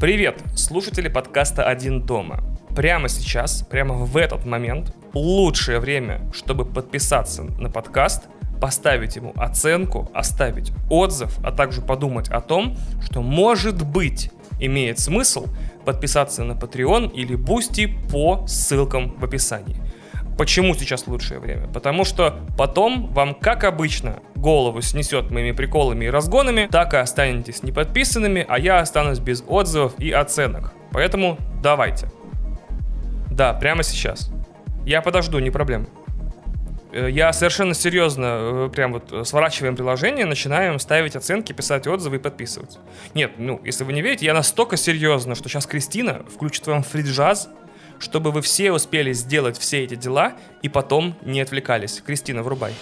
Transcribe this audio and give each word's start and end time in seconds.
Привет, 0.00 0.42
слушатели 0.56 1.08
подкаста 1.08 1.64
«Один 1.64 2.00
дома». 2.06 2.42
Прямо 2.74 3.10
сейчас, 3.10 3.60
прямо 3.60 3.96
в 3.96 4.16
этот 4.16 4.46
момент, 4.46 4.96
лучшее 5.12 5.78
время, 5.78 6.22
чтобы 6.32 6.64
подписаться 6.64 7.42
на 7.42 7.68
подкаст, 7.68 8.22
поставить 8.62 9.16
ему 9.16 9.34
оценку, 9.36 10.10
оставить 10.14 10.72
отзыв, 10.88 11.38
а 11.44 11.52
также 11.52 11.82
подумать 11.82 12.30
о 12.30 12.40
том, 12.40 12.78
что 13.04 13.20
может 13.20 13.86
быть 13.86 14.30
имеет 14.58 14.98
смысл 14.98 15.48
подписаться 15.84 16.44
на 16.44 16.52
Patreon 16.52 17.12
или 17.12 17.36
Boosty 17.36 17.90
по 18.10 18.46
ссылкам 18.46 19.18
в 19.18 19.24
описании. 19.26 19.76
Почему 20.40 20.74
сейчас 20.74 21.06
лучшее 21.06 21.38
время? 21.38 21.66
Потому 21.66 22.06
что 22.06 22.40
потом 22.56 23.12
вам, 23.12 23.34
как 23.34 23.62
обычно, 23.62 24.20
голову 24.34 24.80
снесет 24.80 25.30
моими 25.30 25.52
приколами 25.52 26.06
и 26.06 26.08
разгонами, 26.08 26.66
так 26.72 26.94
и 26.94 26.96
останетесь 26.96 27.62
неподписанными, 27.62 28.46
а 28.48 28.58
я 28.58 28.78
останусь 28.78 29.18
без 29.18 29.44
отзывов 29.46 29.92
и 29.98 30.10
оценок. 30.10 30.72
Поэтому 30.92 31.36
давайте. 31.62 32.10
Да, 33.30 33.52
прямо 33.52 33.82
сейчас. 33.82 34.32
Я 34.86 35.02
подожду, 35.02 35.38
не 35.40 35.50
проблема. 35.50 35.88
Э, 36.90 37.10
я 37.10 37.34
совершенно 37.34 37.74
серьезно, 37.74 38.24
э, 38.40 38.70
прям 38.72 38.94
вот 38.94 39.28
сворачиваем 39.28 39.76
приложение, 39.76 40.24
начинаем 40.24 40.78
ставить 40.78 41.16
оценки, 41.16 41.52
писать 41.52 41.86
отзывы 41.86 42.16
и 42.16 42.18
подписываться. 42.18 42.78
Нет, 43.12 43.32
ну, 43.36 43.60
если 43.62 43.84
вы 43.84 43.92
не 43.92 44.00
верите, 44.00 44.24
я 44.24 44.32
настолько 44.32 44.78
серьезно, 44.78 45.34
что 45.34 45.50
сейчас 45.50 45.66
Кристина 45.66 46.22
включит 46.34 46.66
вам 46.66 46.82
фриджаз, 46.82 47.50
чтобы 48.00 48.32
вы 48.32 48.42
все 48.42 48.72
успели 48.72 49.12
сделать 49.12 49.56
все 49.56 49.84
эти 49.84 49.94
дела 49.94 50.34
и 50.62 50.68
потом 50.68 51.14
не 51.22 51.40
отвлекались. 51.40 52.02
Кристина, 52.04 52.42
врубай. 52.42 52.74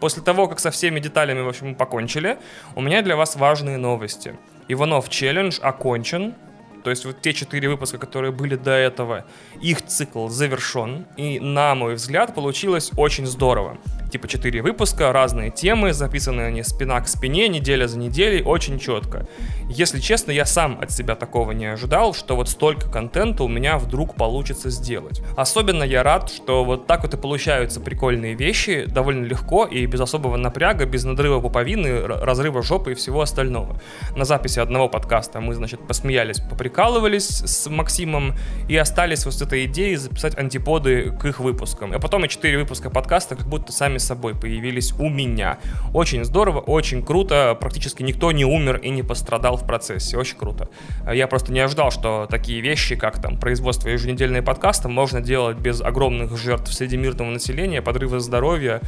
После 0.00 0.22
того, 0.22 0.48
как 0.48 0.60
со 0.60 0.70
всеми 0.70 0.98
деталями, 0.98 1.42
в 1.42 1.48
общем, 1.48 1.74
покончили, 1.74 2.38
у 2.74 2.80
меня 2.80 3.02
для 3.02 3.16
вас 3.16 3.36
важные 3.36 3.76
новости. 3.76 4.38
Иванов 4.66 5.10
челлендж 5.10 5.60
окончен, 5.60 6.34
то 6.82 6.90
есть 6.90 7.04
вот 7.04 7.20
те 7.20 7.32
четыре 7.32 7.68
выпуска, 7.68 7.98
которые 7.98 8.32
были 8.32 8.56
до 8.56 8.72
этого, 8.72 9.24
их 9.60 9.82
цикл 9.86 10.28
завершен. 10.28 11.06
И, 11.16 11.40
на 11.40 11.74
мой 11.74 11.94
взгляд, 11.94 12.34
получилось 12.34 12.90
очень 12.96 13.26
здорово 13.26 13.78
типа 14.10 14.28
4 14.28 14.62
выпуска, 14.62 15.12
разные 15.12 15.50
темы, 15.50 15.92
записаны 15.92 16.42
они 16.42 16.62
спина 16.62 17.00
к 17.00 17.08
спине, 17.08 17.48
неделя 17.48 17.86
за 17.86 17.98
неделей, 17.98 18.42
очень 18.42 18.78
четко. 18.78 19.26
Если 19.68 20.00
честно, 20.00 20.32
я 20.32 20.44
сам 20.44 20.78
от 20.80 20.90
себя 20.90 21.14
такого 21.14 21.52
не 21.52 21.66
ожидал, 21.66 22.12
что 22.12 22.36
вот 22.36 22.48
столько 22.48 22.90
контента 22.90 23.44
у 23.44 23.48
меня 23.48 23.78
вдруг 23.78 24.16
получится 24.16 24.68
сделать. 24.70 25.22
Особенно 25.36 25.84
я 25.84 26.02
рад, 26.02 26.30
что 26.30 26.64
вот 26.64 26.86
так 26.86 27.02
вот 27.02 27.14
и 27.14 27.16
получаются 27.16 27.80
прикольные 27.80 28.34
вещи, 28.34 28.84
довольно 28.86 29.24
легко 29.24 29.64
и 29.64 29.86
без 29.86 30.00
особого 30.00 30.36
напряга, 30.36 30.86
без 30.86 31.04
надрыва 31.04 31.40
пуповины, 31.40 32.02
разрыва 32.06 32.62
жопы 32.62 32.92
и 32.92 32.94
всего 32.94 33.20
остального. 33.20 33.80
На 34.16 34.24
записи 34.24 34.58
одного 34.58 34.88
подкаста 34.88 35.40
мы, 35.40 35.54
значит, 35.54 35.86
посмеялись, 35.86 36.40
поприкалывались 36.40 37.28
с 37.28 37.70
Максимом 37.70 38.34
и 38.68 38.76
остались 38.76 39.24
вот 39.24 39.34
с 39.34 39.42
этой 39.42 39.66
идеей 39.66 39.96
записать 39.96 40.36
антиподы 40.36 41.12
к 41.12 41.24
их 41.26 41.38
выпускам. 41.38 41.92
А 41.92 42.00
потом 42.00 42.24
и 42.24 42.28
4 42.28 42.58
выпуска 42.58 42.90
подкаста 42.90 43.36
как 43.36 43.46
будто 43.46 43.72
сами 43.72 43.98
собой 44.00 44.34
появились 44.34 44.92
у 44.98 45.08
меня. 45.08 45.58
Очень 45.94 46.24
здорово, 46.24 46.58
очень 46.60 47.02
круто, 47.04 47.56
практически 47.60 48.02
никто 48.02 48.32
не 48.32 48.44
умер 48.44 48.78
и 48.78 48.90
не 48.90 49.02
пострадал 49.02 49.56
в 49.56 49.66
процессе, 49.66 50.16
очень 50.16 50.36
круто. 50.36 50.68
Я 51.12 51.26
просто 51.26 51.52
не 51.52 51.60
ожидал, 51.60 51.90
что 51.90 52.26
такие 52.30 52.60
вещи, 52.60 52.96
как 52.96 53.20
там 53.20 53.38
производство 53.38 53.88
еженедельные 53.88 54.42
подкасты, 54.42 54.88
можно 54.88 55.20
делать 55.20 55.58
без 55.58 55.80
огромных 55.80 56.36
жертв 56.36 56.72
среди 56.72 56.96
мирного 56.96 57.30
населения, 57.30 57.82
подрыва 57.82 58.20
здоровья 58.20 58.80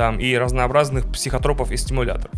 там 0.00 0.18
и 0.18 0.34
разнообразных 0.34 1.12
психотропов 1.12 1.70
и 1.72 1.76
стимуляторов. 1.76 2.32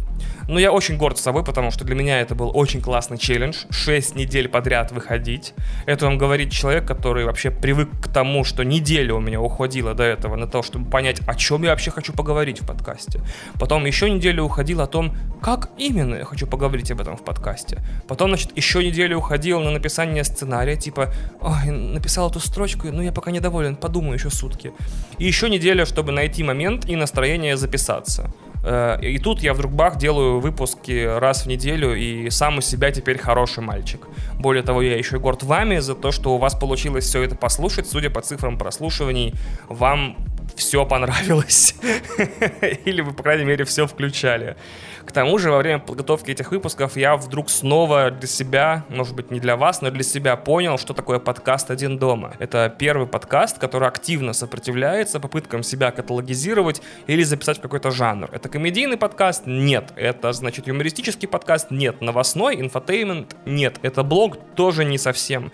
Но 0.48 0.58
я 0.58 0.72
очень 0.72 0.96
горд 0.96 1.16
собой, 1.16 1.44
потому 1.44 1.70
что 1.70 1.84
для 1.84 1.94
меня 1.94 2.20
это 2.20 2.34
был 2.34 2.50
очень 2.52 2.80
классный 2.80 3.18
челлендж. 3.18 3.66
6 3.70 4.16
недель 4.16 4.48
подряд 4.48 4.90
выходить. 4.90 5.54
Это 5.86 6.06
вам 6.06 6.18
говорит 6.18 6.50
человек, 6.50 6.86
который 6.86 7.24
вообще 7.24 7.52
привык 7.52 7.88
к 8.02 8.08
тому, 8.08 8.42
что 8.42 8.64
неделя 8.64 9.14
у 9.14 9.20
меня 9.20 9.40
уходила 9.40 9.94
до 9.94 10.02
этого 10.02 10.34
на 10.34 10.48
то, 10.48 10.64
чтобы 10.64 10.90
понять, 10.90 11.20
о 11.28 11.36
чем 11.36 11.62
я 11.62 11.70
вообще 11.70 11.92
хочу 11.92 12.12
поговорить 12.12 12.60
в 12.62 12.66
подкасте. 12.66 13.20
Потом 13.60 13.86
еще 13.86 14.10
неделю 14.10 14.42
уходил 14.42 14.80
о 14.80 14.88
том, 14.88 15.14
как 15.40 15.70
именно 15.78 16.16
я 16.16 16.24
хочу 16.24 16.48
поговорить 16.48 16.90
об 16.90 17.00
этом 17.00 17.16
в 17.16 17.24
подкасте. 17.24 17.78
Потом, 18.08 18.30
значит, 18.30 18.56
еще 18.56 18.84
неделю 18.84 19.18
уходил 19.18 19.60
на 19.60 19.70
написание 19.70 20.24
сценария, 20.24 20.76
типа, 20.76 21.12
ой, 21.40 21.70
написал 21.70 22.28
эту 22.28 22.40
строчку, 22.40 22.88
но 22.90 23.02
я 23.02 23.12
пока 23.12 23.30
недоволен, 23.30 23.76
подумаю 23.76 24.14
еще 24.14 24.30
сутки. 24.30 24.72
И 25.18 25.24
еще 25.24 25.48
неделя, 25.48 25.86
чтобы 25.86 26.10
найти 26.10 26.42
момент 26.42 26.88
и 26.88 26.96
настроение 26.96 27.51
записаться. 27.56 28.32
Э, 28.64 28.98
и 29.02 29.18
тут 29.18 29.42
я 29.42 29.54
вдруг 29.54 29.72
бах 29.72 29.96
делаю 29.96 30.40
выпуски 30.40 31.04
раз 31.18 31.44
в 31.44 31.46
неделю 31.48 31.94
и 31.94 32.30
сам 32.30 32.58
у 32.58 32.60
себя 32.60 32.90
теперь 32.90 33.18
хороший 33.18 33.62
мальчик. 33.62 34.06
Более 34.38 34.62
того, 34.62 34.82
я 34.82 34.96
еще 34.96 35.16
и 35.16 35.18
горд 35.18 35.42
вами 35.42 35.78
за 35.78 35.94
то, 35.94 36.12
что 36.12 36.34
у 36.34 36.38
вас 36.38 36.54
получилось 36.54 37.04
все 37.04 37.22
это 37.22 37.34
послушать. 37.34 37.88
Судя 37.88 38.10
по 38.10 38.20
цифрам 38.20 38.56
прослушиваний, 38.56 39.34
вам 39.68 40.16
все 40.56 40.84
понравилось. 40.86 41.74
Или 42.84 43.00
вы, 43.00 43.12
по 43.12 43.22
крайней 43.22 43.44
мере, 43.44 43.64
все 43.64 43.86
включали. 43.86 44.56
К 45.04 45.10
тому 45.12 45.38
же, 45.38 45.50
во 45.50 45.58
время 45.58 45.80
подготовки 45.80 46.30
этих 46.30 46.52
выпусков 46.52 46.96
я 46.96 47.16
вдруг 47.16 47.50
снова 47.50 48.10
для 48.10 48.28
себя, 48.28 48.84
может 48.88 49.14
быть, 49.14 49.30
не 49.30 49.40
для 49.40 49.56
вас, 49.56 49.82
но 49.82 49.90
для 49.90 50.04
себя 50.04 50.36
понял, 50.36 50.78
что 50.78 50.94
такое 50.94 51.18
подкаст 51.18 51.70
«Один 51.70 51.98
дома». 51.98 52.34
Это 52.38 52.74
первый 52.76 53.06
подкаст, 53.06 53.58
который 53.58 53.88
активно 53.88 54.32
сопротивляется 54.32 55.18
попыткам 55.18 55.62
себя 55.62 55.90
каталогизировать 55.90 56.82
или 57.06 57.22
записать 57.24 57.58
в 57.58 57.62
какой-то 57.62 57.90
жанр. 57.90 58.28
Это 58.32 58.48
комедийный 58.48 58.96
подкаст? 58.96 59.42
Нет. 59.46 59.92
Это, 59.96 60.32
значит, 60.32 60.68
юмористический 60.68 61.28
подкаст? 61.28 61.70
Нет. 61.70 62.00
Новостной? 62.00 62.60
Инфотеймент? 62.60 63.36
Нет. 63.44 63.78
Это 63.82 64.04
блог? 64.04 64.38
Тоже 64.54 64.84
не 64.84 64.98
совсем. 64.98 65.52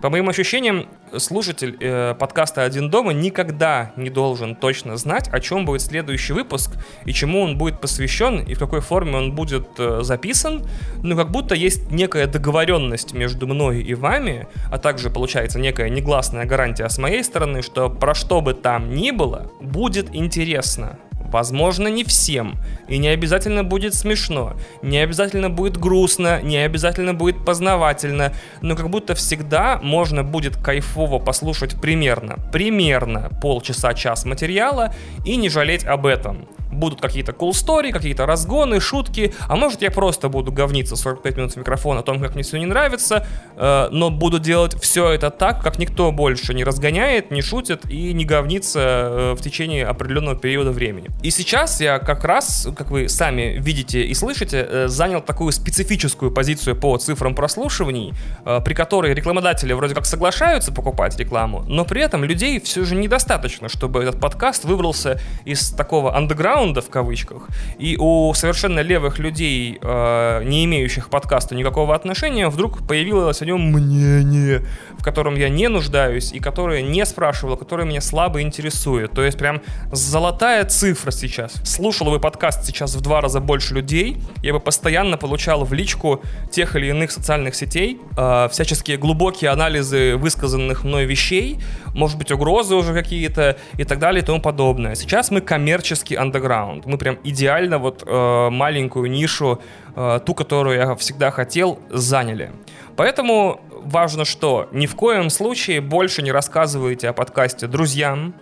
По 0.00 0.08
моим 0.08 0.30
ощущениям, 0.30 0.86
слушатель 1.18 1.76
э, 1.78 2.14
подкаста 2.14 2.62
«Один 2.62 2.88
дома» 2.88 3.12
никогда 3.12 3.92
не 3.96 4.08
должен 4.08 4.56
точно 4.56 4.96
знать, 4.96 5.28
о 5.28 5.40
чем 5.40 5.66
будет 5.66 5.82
следующий 5.82 6.32
выпуск 6.32 6.72
и 7.04 7.12
чему 7.12 7.42
он 7.42 7.58
будет 7.58 7.82
посвящен 7.82 8.40
и 8.40 8.54
в 8.54 8.58
какой 8.58 8.80
форме 8.80 9.16
он 9.16 9.32
будет 9.34 9.68
э, 9.78 10.00
записан. 10.02 10.66
Ну, 11.02 11.16
как 11.16 11.30
будто 11.30 11.54
есть 11.54 11.90
некая 11.90 12.26
договоренность 12.26 13.12
между 13.12 13.46
мной 13.46 13.82
и 13.82 13.92
вами, 13.92 14.48
а 14.70 14.78
также, 14.78 15.10
получается, 15.10 15.58
некая 15.58 15.90
негласная 15.90 16.46
гарантия 16.46 16.88
с 16.88 16.96
моей 16.96 17.22
стороны, 17.22 17.60
что 17.60 17.90
про 17.90 18.14
что 18.14 18.40
бы 18.40 18.54
там 18.54 18.94
ни 18.94 19.10
было, 19.10 19.50
будет 19.60 20.14
интересно. 20.14 20.98
Возможно, 21.30 21.88
не 21.88 22.04
всем. 22.04 22.58
И 22.88 22.98
не 22.98 23.08
обязательно 23.08 23.64
будет 23.64 23.94
смешно, 23.94 24.54
не 24.82 24.98
обязательно 24.98 25.48
будет 25.48 25.76
грустно, 25.76 26.40
не 26.42 26.58
обязательно 26.58 27.14
будет 27.14 27.44
познавательно, 27.44 28.32
но 28.62 28.76
как 28.76 28.90
будто 28.90 29.14
всегда 29.14 29.78
можно 29.82 30.24
будет 30.24 30.56
кайфово 30.56 31.18
послушать 31.18 31.80
примерно, 31.80 32.36
примерно 32.52 33.30
полчаса-час 33.40 34.24
материала 34.24 34.94
и 35.24 35.36
не 35.36 35.48
жалеть 35.48 35.84
об 35.84 36.06
этом 36.06 36.48
будут 36.70 37.00
какие-то 37.00 37.32
cool 37.32 37.50
story, 37.50 37.92
какие-то 37.92 38.26
разгоны, 38.26 38.80
шутки, 38.80 39.34
а 39.48 39.56
может 39.56 39.82
я 39.82 39.90
просто 39.90 40.28
буду 40.28 40.52
говниться 40.52 40.96
45 40.96 41.36
минут 41.36 41.52
в 41.52 41.56
микрофон 41.56 41.98
о 41.98 42.02
том, 42.02 42.20
как 42.20 42.34
мне 42.34 42.42
все 42.42 42.58
не 42.58 42.66
нравится, 42.66 43.26
э, 43.56 43.88
но 43.90 44.10
буду 44.10 44.38
делать 44.38 44.80
все 44.80 45.10
это 45.10 45.30
так, 45.30 45.62
как 45.62 45.78
никто 45.78 46.12
больше 46.12 46.54
не 46.54 46.64
разгоняет, 46.64 47.30
не 47.30 47.42
шутит 47.42 47.90
и 47.90 48.12
не 48.12 48.24
говнится 48.24 48.80
э, 48.80 49.34
в 49.38 49.42
течение 49.42 49.86
определенного 49.86 50.36
периода 50.36 50.70
времени. 50.70 51.08
И 51.22 51.30
сейчас 51.30 51.80
я 51.80 51.98
как 51.98 52.24
раз, 52.24 52.68
как 52.76 52.90
вы 52.90 53.08
сами 53.08 53.56
видите 53.58 54.02
и 54.02 54.14
слышите, 54.14 54.66
э, 54.68 54.88
занял 54.88 55.20
такую 55.20 55.52
специфическую 55.52 56.30
позицию 56.30 56.76
по 56.76 56.96
цифрам 56.96 57.34
прослушиваний, 57.34 58.12
э, 58.44 58.60
при 58.64 58.74
которой 58.74 59.14
рекламодатели 59.14 59.72
вроде 59.72 59.94
как 59.94 60.06
соглашаются 60.06 60.72
покупать 60.72 61.18
рекламу, 61.18 61.64
но 61.66 61.84
при 61.84 62.02
этом 62.02 62.24
людей 62.24 62.60
все 62.60 62.84
же 62.84 62.94
недостаточно, 62.94 63.68
чтобы 63.68 64.02
этот 64.02 64.20
подкаст 64.20 64.64
выбрался 64.64 65.20
из 65.44 65.70
такого 65.70 66.16
андеграунда 66.16 66.60
андеграунда 66.70 66.80
в 66.80 66.90
кавычках, 66.90 67.48
и 67.78 67.96
у 67.98 68.32
совершенно 68.34 68.80
левых 68.80 69.18
людей, 69.18 69.78
э, 69.80 70.44
не 70.44 70.64
имеющих 70.64 71.06
к 71.06 71.10
подкасту 71.10 71.54
никакого 71.54 71.94
отношения, 71.94 72.48
вдруг 72.48 72.86
появилось 72.86 73.42
о 73.42 73.46
нем 73.46 73.72
мнение, 73.72 74.62
в 74.98 75.02
котором 75.02 75.36
я 75.36 75.48
не 75.48 75.68
нуждаюсь 75.68 76.32
и 76.32 76.40
которое 76.40 76.82
не 76.82 77.04
спрашивал, 77.06 77.56
которое 77.56 77.84
меня 77.84 78.00
слабо 78.00 78.40
интересует. 78.40 79.12
То 79.12 79.22
есть 79.22 79.38
прям 79.38 79.60
золотая 79.92 80.64
цифра 80.64 81.10
сейчас. 81.10 81.52
Слушал 81.64 82.10
бы 82.10 82.20
подкаст 82.20 82.64
сейчас 82.64 82.94
в 82.94 83.00
два 83.00 83.20
раза 83.20 83.40
больше 83.40 83.74
людей, 83.74 84.16
я 84.42 84.52
бы 84.52 84.60
постоянно 84.60 85.16
получал 85.16 85.64
в 85.64 85.72
личку 85.72 86.20
тех 86.50 86.76
или 86.76 86.88
иных 86.88 87.10
социальных 87.10 87.54
сетей 87.54 87.98
э, 88.16 88.48
всяческие 88.50 88.96
глубокие 88.96 89.50
анализы 89.50 90.16
высказанных 90.16 90.84
мной 90.84 91.06
вещей, 91.06 91.58
может 91.94 92.18
быть 92.18 92.30
угрозы 92.30 92.74
уже 92.74 92.94
какие-то 92.94 93.56
и 93.78 93.84
так 93.84 93.98
далее 93.98 94.22
и 94.22 94.24
тому 94.24 94.40
подобное. 94.40 94.94
Сейчас 94.94 95.30
мы 95.30 95.40
коммерческий 95.40 96.16
андеграунд 96.16 96.49
раунд. 96.50 96.86
Мы 96.86 96.98
прям 96.98 97.18
идеально 97.24 97.78
вот 97.78 98.02
э, 98.06 98.48
маленькую 98.50 99.10
нишу, 99.10 99.60
э, 99.96 100.20
ту, 100.26 100.34
которую 100.34 100.76
я 100.76 100.94
всегда 100.96 101.30
хотел, 101.30 101.78
заняли. 101.90 102.50
Поэтому 102.96 103.60
важно 103.70 104.24
что? 104.24 104.68
Ни 104.72 104.86
в 104.86 104.94
коем 104.94 105.30
случае 105.30 105.80
больше 105.80 106.22
не 106.22 106.32
рассказывайте 106.32 107.08
о 107.08 107.12
подкасте 107.12 107.66
друзьям, 107.66 108.34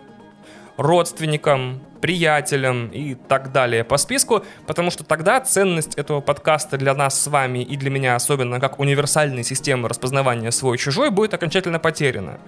родственникам, 0.77 1.81
приятелям 2.01 2.89
и 2.89 3.15
так 3.15 3.53
далее 3.53 3.85
по 3.85 3.97
списку, 3.97 4.45
потому 4.67 4.91
что 4.91 5.05
тогда 5.05 5.41
ценность 5.41 5.95
этого 5.97 6.21
подкаста 6.21 6.79
для 6.79 6.95
нас 6.95 7.21
с 7.21 7.27
вами 7.27 7.59
и 7.59 7.77
для 7.77 7.91
меня 7.91 8.15
особенно 8.15 8.61
как 8.61 8.79
универсальной 8.79 9.45
системы 9.45 9.89
распознавания 9.89 10.51
свой-чужой 10.51 11.11
будет 11.11 11.35
окончательно 11.35 11.79
потеряна. 11.79 12.39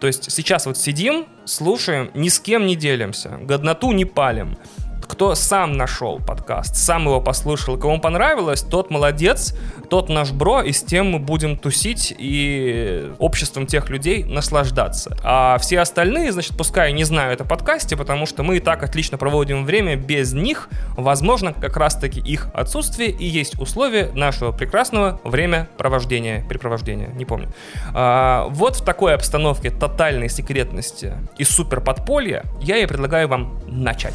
То 0.00 0.06
есть 0.06 0.30
сейчас 0.30 0.66
вот 0.66 0.78
сидим, 0.78 1.26
слушаем, 1.44 2.10
ни 2.14 2.28
с 2.28 2.40
кем 2.40 2.66
не 2.66 2.76
делимся, 2.76 3.38
годноту 3.42 3.92
не 3.92 4.04
палим 4.04 4.56
кто 5.10 5.34
сам 5.34 5.72
нашел 5.72 6.20
подкаст, 6.20 6.76
сам 6.76 7.06
его 7.06 7.20
послушал, 7.20 7.76
кому 7.76 8.00
понравилось, 8.00 8.62
тот 8.62 8.90
молодец, 8.90 9.56
тот 9.88 10.08
наш 10.08 10.30
бро, 10.30 10.62
и 10.62 10.70
с 10.70 10.84
тем 10.84 11.10
мы 11.10 11.18
будем 11.18 11.56
тусить 11.56 12.14
и 12.16 13.10
обществом 13.18 13.66
тех 13.66 13.90
людей 13.90 14.22
наслаждаться. 14.22 15.16
А 15.24 15.58
все 15.58 15.80
остальные, 15.80 16.30
значит, 16.30 16.56
пускай 16.56 16.92
не 16.92 17.02
знают 17.02 17.40
о 17.40 17.44
подкасте, 17.44 17.96
потому 17.96 18.24
что 18.24 18.44
мы 18.44 18.58
и 18.58 18.60
так 18.60 18.84
отлично 18.84 19.18
проводим 19.18 19.66
время 19.66 19.96
без 19.96 20.32
них, 20.32 20.68
возможно, 20.96 21.52
как 21.52 21.76
раз-таки 21.76 22.20
их 22.20 22.46
отсутствие 22.54 23.10
и 23.10 23.26
есть 23.26 23.60
условия 23.60 24.12
нашего 24.14 24.52
прекрасного 24.52 25.20
времяпровождения, 25.24 26.46
препровождения, 26.48 27.08
не 27.08 27.24
помню. 27.24 27.48
А, 27.92 28.46
вот 28.50 28.76
в 28.76 28.84
такой 28.84 29.14
обстановке 29.14 29.70
тотальной 29.70 30.28
секретности 30.28 31.14
и 31.36 31.42
супер 31.42 31.80
подполья 31.80 32.44
я 32.60 32.76
и 32.76 32.86
предлагаю 32.86 33.26
вам 33.26 33.58
начать. 33.66 34.14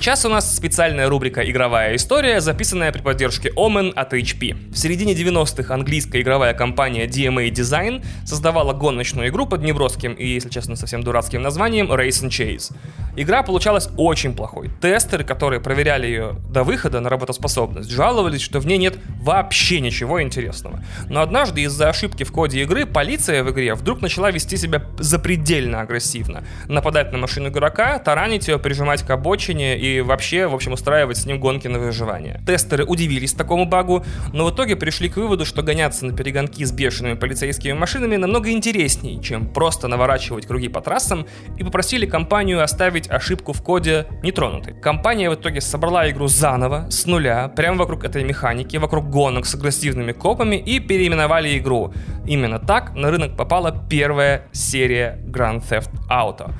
Сейчас 0.00 0.24
у 0.24 0.30
нас 0.30 0.56
специальная 0.56 1.10
рубрика 1.10 1.42
«Игровая 1.42 1.94
история», 1.94 2.40
записанная 2.40 2.90
при 2.90 3.02
поддержке 3.02 3.50
Omen 3.50 3.92
от 3.92 4.14
HP. 4.14 4.72
В 4.72 4.78
середине 4.78 5.12
90-х 5.12 5.74
английская 5.74 6.22
игровая 6.22 6.54
компания 6.54 7.06
DMA 7.06 7.50
Design 7.50 8.02
создавала 8.24 8.72
гоночную 8.72 9.28
игру 9.28 9.44
под 9.44 9.62
неброским 9.62 10.14
и, 10.14 10.26
если 10.26 10.48
честно, 10.48 10.74
совсем 10.74 11.02
дурацким 11.02 11.42
названием 11.42 11.92
Race 11.92 12.24
and 12.24 12.30
Chase. 12.30 12.74
Игра 13.14 13.42
получалась 13.42 13.90
очень 13.98 14.34
плохой. 14.34 14.70
Тестеры, 14.80 15.22
которые 15.22 15.60
проверяли 15.60 16.06
ее 16.06 16.36
до 16.48 16.64
выхода 16.64 17.00
на 17.00 17.10
работоспособность, 17.10 17.90
жаловались, 17.90 18.40
что 18.40 18.58
в 18.58 18.66
ней 18.66 18.78
нет 18.78 18.96
вообще 19.20 19.80
ничего 19.80 20.22
интересного. 20.22 20.82
Но 21.10 21.20
однажды 21.20 21.60
из-за 21.64 21.90
ошибки 21.90 22.24
в 22.24 22.32
коде 22.32 22.62
игры 22.62 22.86
полиция 22.86 23.44
в 23.44 23.50
игре 23.50 23.74
вдруг 23.74 24.00
начала 24.00 24.30
вести 24.30 24.56
себя 24.56 24.82
запредельно 24.98 25.82
агрессивно. 25.82 26.42
Нападать 26.68 27.12
на 27.12 27.18
машину 27.18 27.48
игрока, 27.50 27.98
таранить 27.98 28.48
ее, 28.48 28.58
прижимать 28.58 29.02
к 29.02 29.10
обочине 29.10 29.76
и 29.76 29.89
вообще, 29.98 30.46
в 30.46 30.54
общем, 30.54 30.72
устраивать 30.72 31.16
с 31.16 31.26
ним 31.26 31.40
гонки 31.40 31.68
на 31.68 31.78
выживание. 31.78 32.40
Тестеры 32.46 32.84
удивились 32.84 33.32
такому 33.32 33.64
багу, 33.66 34.04
но 34.32 34.46
в 34.46 34.54
итоге 34.54 34.76
пришли 34.76 35.08
к 35.08 35.16
выводу, 35.16 35.44
что 35.44 35.62
гоняться 35.62 36.06
на 36.06 36.16
перегонки 36.16 36.64
с 36.64 36.72
бешеными 36.72 37.14
полицейскими 37.14 37.72
машинами 37.72 38.16
намного 38.16 38.50
интереснее, 38.50 39.20
чем 39.22 39.46
просто 39.48 39.88
наворачивать 39.88 40.46
круги 40.46 40.68
по 40.68 40.80
трассам, 40.80 41.26
и 41.58 41.64
попросили 41.64 42.06
компанию 42.06 42.62
оставить 42.62 43.10
ошибку 43.10 43.52
в 43.52 43.62
коде 43.62 44.06
нетронутой. 44.22 44.74
Компания 44.80 45.30
в 45.30 45.34
итоге 45.34 45.60
собрала 45.60 46.08
игру 46.10 46.28
заново, 46.28 46.88
с 46.90 47.06
нуля, 47.06 47.48
прямо 47.48 47.78
вокруг 47.78 48.04
этой 48.04 48.24
механики, 48.24 48.76
вокруг 48.76 49.10
гонок 49.10 49.46
с 49.46 49.54
агрессивными 49.54 50.12
копами 50.12 50.56
и 50.56 50.80
переименовали 50.80 51.58
игру. 51.58 51.92
Именно 52.26 52.58
так 52.58 52.94
на 52.94 53.10
рынок 53.10 53.36
попала 53.36 53.86
первая 53.88 54.46
серия 54.52 55.18
Grand 55.26 55.62
Theft 55.68 55.90
Auto. 56.08 56.52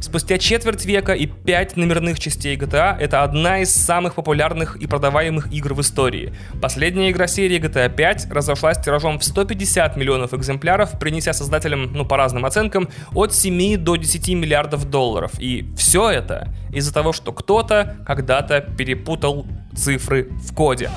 Спустя 0.00 0.38
четверть 0.38 0.84
века 0.84 1.12
и 1.12 1.26
пять 1.26 1.76
номерных 1.76 2.20
частей 2.20 2.56
GTA— 2.56 2.96
это 3.00 3.24
одна 3.24 3.60
из 3.60 3.74
самых 3.74 4.14
популярных 4.14 4.76
и 4.76 4.86
продаваемых 4.86 5.52
игр 5.52 5.74
в 5.74 5.80
истории. 5.80 6.32
Последняя 6.62 7.10
игра 7.10 7.26
серии 7.26 7.60
GTA 7.60 7.92
5 7.94 8.30
разошлась 8.30 8.78
тиражом 8.78 9.18
в 9.18 9.24
150 9.24 9.96
миллионов 9.96 10.34
экземпляров, 10.34 10.98
принеся 11.00 11.32
создателям, 11.32 11.92
ну 11.92 12.04
по 12.04 12.16
разным 12.16 12.44
оценкам, 12.44 12.88
от 13.12 13.34
7 13.34 13.76
до 13.76 13.96
10 13.96 14.28
миллиардов 14.34 14.88
долларов. 14.88 15.32
И 15.40 15.66
все 15.76 16.10
это 16.10 16.54
из-за 16.72 16.94
того, 16.94 17.12
что 17.12 17.32
кто-то 17.32 17.96
когда-то 18.06 18.60
перепутал 18.60 19.46
цифры 19.74 20.28
в 20.30 20.54
коде. 20.54 20.90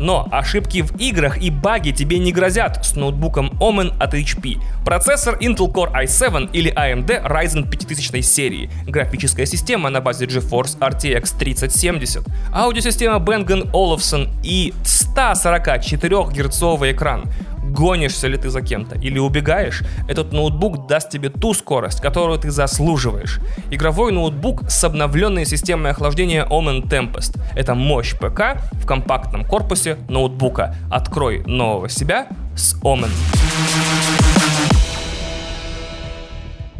Но 0.00 0.26
ошибки 0.32 0.80
в 0.80 0.96
играх 0.96 1.38
и 1.42 1.50
баги 1.50 1.90
тебе 1.90 2.18
не 2.18 2.32
грозят 2.32 2.84
с 2.84 2.96
ноутбуком 2.96 3.50
Omen 3.60 3.92
от 4.00 4.14
HP. 4.14 4.56
Процессор 4.84 5.36
Intel 5.40 5.70
Core 5.70 5.92
i7 6.04 6.50
или 6.52 6.72
AMD 6.74 7.26
Ryzen 7.26 7.68
5000 7.68 8.24
серии. 8.24 8.70
Графическая 8.86 9.44
система 9.44 9.90
на 9.90 10.00
базе 10.00 10.24
GeForce 10.24 10.78
RTX 10.78 11.38
3070. 11.38 12.26
Аудиосистема 12.52 13.18
Bang 13.18 13.70
Olufsen 13.72 14.30
и 14.42 14.72
144 14.84 16.30
герцовый 16.32 16.92
экран 16.92 17.28
гонишься 17.70 18.28
ли 18.28 18.36
ты 18.36 18.50
за 18.50 18.62
кем-то 18.62 18.96
или 18.98 19.18
убегаешь, 19.18 19.82
этот 20.08 20.32
ноутбук 20.32 20.86
даст 20.86 21.10
тебе 21.10 21.28
ту 21.28 21.54
скорость, 21.54 22.00
которую 22.00 22.38
ты 22.38 22.50
заслуживаешь. 22.50 23.40
Игровой 23.70 24.12
ноутбук 24.12 24.70
с 24.70 24.82
обновленной 24.84 25.46
системой 25.46 25.92
охлаждения 25.92 26.44
Omen 26.44 26.82
Tempest. 26.88 27.40
Это 27.54 27.74
мощь 27.74 28.14
ПК 28.14 28.60
в 28.72 28.86
компактном 28.86 29.44
корпусе 29.44 29.98
ноутбука. 30.08 30.74
Открой 30.90 31.42
нового 31.46 31.88
себя 31.88 32.26
с 32.56 32.74
Omen. 32.82 33.10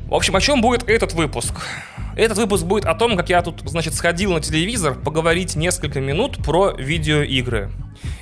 В 0.08 0.14
общем, 0.14 0.34
о 0.34 0.40
чем 0.40 0.60
будет 0.60 0.88
этот 0.88 1.14
выпуск? 1.14 1.54
Этот 2.20 2.36
выпуск 2.36 2.66
будет 2.66 2.84
о 2.84 2.94
том, 2.94 3.16
как 3.16 3.30
я 3.30 3.40
тут, 3.40 3.62
значит, 3.64 3.94
сходил 3.94 4.34
на 4.34 4.42
телевизор 4.42 4.94
поговорить 4.94 5.56
несколько 5.56 6.02
минут 6.02 6.36
про 6.44 6.70
видеоигры. 6.76 7.70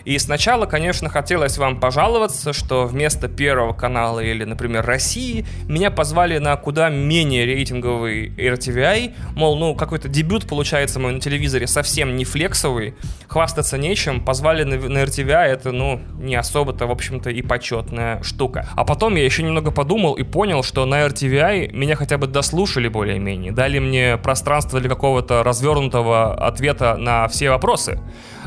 И 0.04 0.18
сначала, 0.18 0.66
конечно, 0.66 1.08
хотелось 1.08 1.58
вам 1.58 1.78
пожаловаться, 1.80 2.52
что 2.52 2.86
вместо 2.86 3.28
Первого 3.28 3.72
канала 3.72 4.20
или, 4.20 4.44
например, 4.44 4.84
России, 4.84 5.46
меня 5.68 5.90
позвали 5.90 6.38
на 6.38 6.56
куда 6.56 6.88
менее 6.88 7.44
рейтинговый 7.44 8.28
RTVI, 8.28 9.14
мол, 9.34 9.58
ну, 9.58 9.74
какой-то 9.74 10.08
дебют 10.08 10.46
получается 10.46 10.98
мой 10.98 11.12
на 11.12 11.20
телевизоре 11.20 11.66
совсем 11.66 12.16
не 12.16 12.24
флексовый, 12.24 12.94
хвастаться 13.26 13.78
нечем, 13.78 14.24
позвали 14.24 14.62
на, 14.62 14.76
на 14.76 14.98
RTVI, 15.04 15.44
это, 15.44 15.72
ну, 15.72 16.00
не 16.18 16.36
особо-то, 16.36 16.86
в 16.86 16.90
общем-то, 16.90 17.30
и 17.30 17.42
почетная 17.42 18.22
штука. 18.22 18.68
А 18.76 18.84
потом 18.84 19.16
я 19.16 19.24
еще 19.24 19.42
немного 19.42 19.70
подумал 19.70 20.14
и 20.14 20.22
понял, 20.22 20.62
что 20.62 20.86
на 20.86 21.06
RTVI 21.06 21.72
меня 21.72 21.96
хотя 21.96 22.18
бы 22.18 22.26
дослушали 22.26 22.88
более-менее, 22.88 23.52
дали 23.52 23.78
мне 23.78 23.87
пространство 24.22 24.80
для 24.80 24.88
какого-то 24.88 25.42
развернутого 25.42 26.34
ответа 26.34 26.96
на 26.96 27.28
все 27.28 27.50
вопросы. 27.50 28.00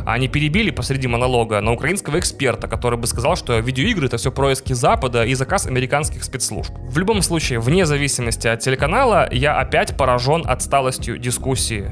Они 0.06 0.28
перебили 0.28 0.72
посреди 0.72 1.08
монолога 1.08 1.62
на 1.62 1.72
украинского 1.72 2.20
эксперта, 2.20 2.68
который 2.68 2.98
бы 2.98 3.08
сказал, 3.08 3.36
что 3.36 3.58
видеоигры 3.60 4.08
это 4.08 4.18
все 4.18 4.32
происки 4.32 4.74
Запада 4.74 5.24
и 5.24 5.34
заказ 5.34 5.68
американских 5.68 6.24
спецслужб. 6.24 6.74
В 6.90 6.98
любом 6.98 7.22
случае, 7.22 7.60
вне 7.60 7.86
зависимости 7.86 8.48
от 8.48 8.60
телеканала, 8.62 9.28
я 9.32 9.60
опять 9.60 9.96
поражен 9.96 10.44
отсталостью 10.48 11.18
дискуссии 11.18 11.92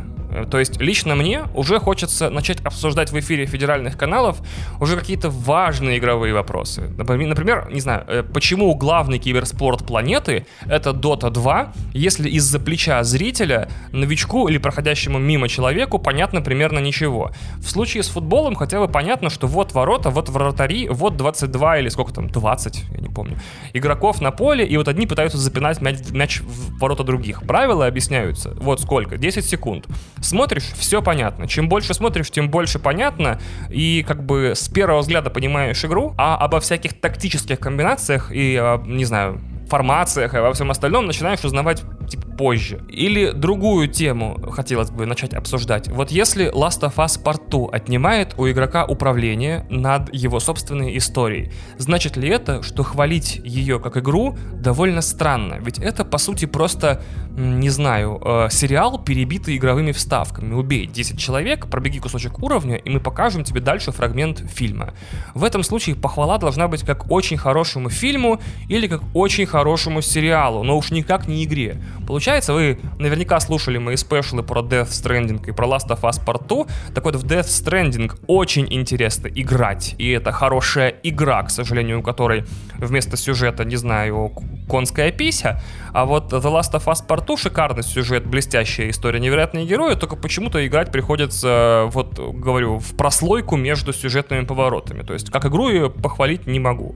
то 0.50 0.60
есть 0.60 0.80
лично 0.80 1.16
мне 1.16 1.44
уже 1.56 1.80
хочется 1.80 2.30
начать 2.30 2.62
обсуждать 2.62 3.12
в 3.12 3.20
эфире 3.20 3.46
федеральных 3.46 3.98
каналов 3.98 4.38
уже 4.80 4.98
какие-то 4.98 5.30
важные 5.30 5.98
игровые 5.98 6.34
вопросы. 6.34 6.82
Например, 6.98 7.70
не 7.72 7.80
знаю, 7.80 8.04
э, 8.08 8.24
почему 8.24 8.74
главный 8.76 9.20
киберспорт 9.20 9.86
планеты 9.86 10.46
это 10.66 10.92
Dota 10.92 11.30
2, 11.30 11.74
если 11.94 12.30
из-за 12.30 12.60
плеча 12.60 13.04
зрителя 13.04 13.70
новичку 13.92 14.48
или 14.48 14.58
проходящему 14.58 15.18
мимо 15.20 15.48
человеку 15.48 16.00
понятно 16.00 16.42
примерно 16.42 16.80
ничего. 16.80 17.32
В 17.58 17.70
случае 17.70 18.04
с 18.04 18.10
футболом 18.10 18.56
хотя 18.56 18.80
бы 18.80 18.88
понятно, 18.88 19.30
что 19.30 19.48
вот 19.48 19.74
ворота, 19.74 20.10
вот 20.10 20.30
вратари, 20.30 20.88
вот 20.90 21.18
22 21.18 21.80
или 21.80 21.90
сколько 21.90 22.14
там, 22.14 22.30
20, 22.30 22.84
я 22.92 23.00
не 23.00 23.10
помню, 23.10 23.38
игроков 23.74 24.22
на 24.22 24.32
поле, 24.32 24.66
и 24.66 24.78
вот 24.78 24.88
одни 24.88 25.08
пытаются 25.08 25.38
запинать 25.38 25.82
мяч, 25.82 25.98
мяч 26.12 26.42
в 26.42 26.80
ворота 26.80 27.04
других. 27.04 27.42
Правила 27.42 27.88
объясняются. 27.88 28.52
Вот 28.60 28.82
сколько? 28.82 29.18
10 29.18 29.46
секунд. 29.46 29.88
Смотришь, 30.22 30.72
все 30.76 31.02
понятно. 31.02 31.48
Чем 31.48 31.70
больше 31.70 31.94
смотришь, 31.94 32.30
тем 32.32 32.50
больше 32.50 32.80
понятно. 32.80 33.40
И 33.70 34.04
как 34.08 34.26
бы 34.26 34.54
с 34.56 34.68
первого 34.68 35.00
взгляда 35.00 35.30
понимаешь 35.30 35.84
игру, 35.86 36.14
а 36.18 36.38
обо 36.38 36.60
всяких 36.60 37.00
тактических 37.00 37.60
комбинациях 37.60 38.32
и, 38.32 38.58
а, 38.60 38.82
не 38.86 39.06
знаю, 39.06 39.40
формациях 39.70 40.34
и 40.34 40.38
во 40.40 40.52
всем 40.54 40.72
остальном 40.72 41.06
начинаешь 41.06 41.44
узнавать 41.44 41.84
типа, 42.10 42.28
позже. 42.38 42.82
Или 42.90 43.32
другую 43.32 43.88
тему 43.88 44.40
хотелось 44.52 44.90
бы 44.90 45.06
начать 45.06 45.34
обсуждать. 45.34 45.88
Вот 45.88 46.12
если 46.12 46.52
Last 46.52 46.82
of 46.82 46.96
Us 46.96 47.22
Part 47.22 47.50
2 47.50 47.70
отнимает 47.72 48.34
у 48.38 48.50
игрока 48.50 48.86
управление 48.86 49.66
над 49.70 50.14
его 50.14 50.40
собственной 50.40 50.98
историей, 50.98 51.52
значит 51.78 52.18
ли 52.18 52.30
это, 52.30 52.64
что 52.64 52.84
хвалить 52.84 53.40
ее 53.44 53.80
как 53.80 53.98
игру 53.98 54.38
довольно 54.54 55.02
странно? 55.02 55.60
Ведь 55.62 55.80
это, 55.80 56.04
по 56.04 56.18
сути, 56.18 56.46
просто, 56.46 57.02
не 57.38 57.70
знаю, 57.70 58.22
э, 58.24 58.48
сериал, 58.50 59.00
перебитый 59.00 59.56
игровыми 59.56 59.92
вставками. 59.92 60.54
Убей 60.54 60.88
10 60.88 61.20
человек, 61.20 61.68
пробеги 61.68 62.00
кусочек 62.00 62.40
уровня, 62.40 62.76
и 62.76 62.90
мы 62.90 63.00
покажем 63.00 63.44
тебе 63.44 63.62
дальше 63.62 63.92
фрагмент 63.92 64.40
фильма. 64.50 64.94
В 65.36 65.44
этом 65.44 65.64
случае 65.64 65.96
похвала 65.96 66.38
должна 66.38 66.68
быть 66.68 66.84
как 66.84 67.12
очень 67.12 67.38
хорошему 67.38 67.90
фильму 67.90 68.40
или 68.68 68.88
как 68.88 69.02
очень 69.14 69.46
хорошему 69.46 69.59
сериалу, 70.01 70.63
но 70.63 70.78
уж 70.78 70.92
никак 70.92 71.28
не 71.28 71.44
игре. 71.44 71.82
Получается, 72.08 72.54
вы 72.54 72.80
наверняка 72.98 73.39
слушали 73.39 73.78
мои 73.78 73.96
спешлы 73.96 74.44
про 74.44 74.62
Death 74.62 74.89
Stranding 74.89 75.48
и 75.48 75.51
про 75.51 75.68
Last 75.68 75.89
of 75.89 76.01
Us 76.01 76.24
Part 76.25 76.48
2. 76.48 76.66
Так 76.94 77.06
вот, 77.06 77.16
в 77.16 77.25
Death 77.25 77.48
Stranding 77.48 78.12
очень 78.28 78.68
интересно 78.70 79.28
играть. 79.28 79.96
И 79.98 80.10
это 80.10 80.32
хорошая 80.32 80.89
игра, 81.04 81.44
к 81.44 81.50
сожалению, 81.50 82.00
у 82.00 82.01
которой 82.01 82.46
вместо 82.78 83.18
сюжета, 83.18 83.66
не 83.66 83.75
знаю, 83.75 84.34
конская 84.70 85.12
пися. 85.12 85.62
А 85.94 86.06
вот 86.06 86.34
The 86.34 86.42
Last 86.42 86.74
of 86.74 86.86
Us 86.86 87.06
Part 87.08 87.25
2 87.25 87.38
шикарный 87.38 87.84
сюжет, 87.84 88.25
блестящая 88.25 88.89
история, 88.89 89.20
невероятные 89.20 89.66
герои, 89.66 89.96
только 89.96 90.16
почему-то 90.16 90.66
играть 90.66 90.92
приходится, 90.92 91.86
вот 91.92 92.20
говорю, 92.20 92.80
в 92.80 92.96
прослойку 92.96 93.56
между 93.56 93.94
сюжетными 93.94 94.46
поворотами. 94.46 95.04
То 95.04 95.13
есть 95.13 95.30
как 95.30 95.46
игру 95.46 95.70
ее 95.70 95.89
похвалить 95.89 96.48
не 96.48 96.60
могу. 96.60 96.96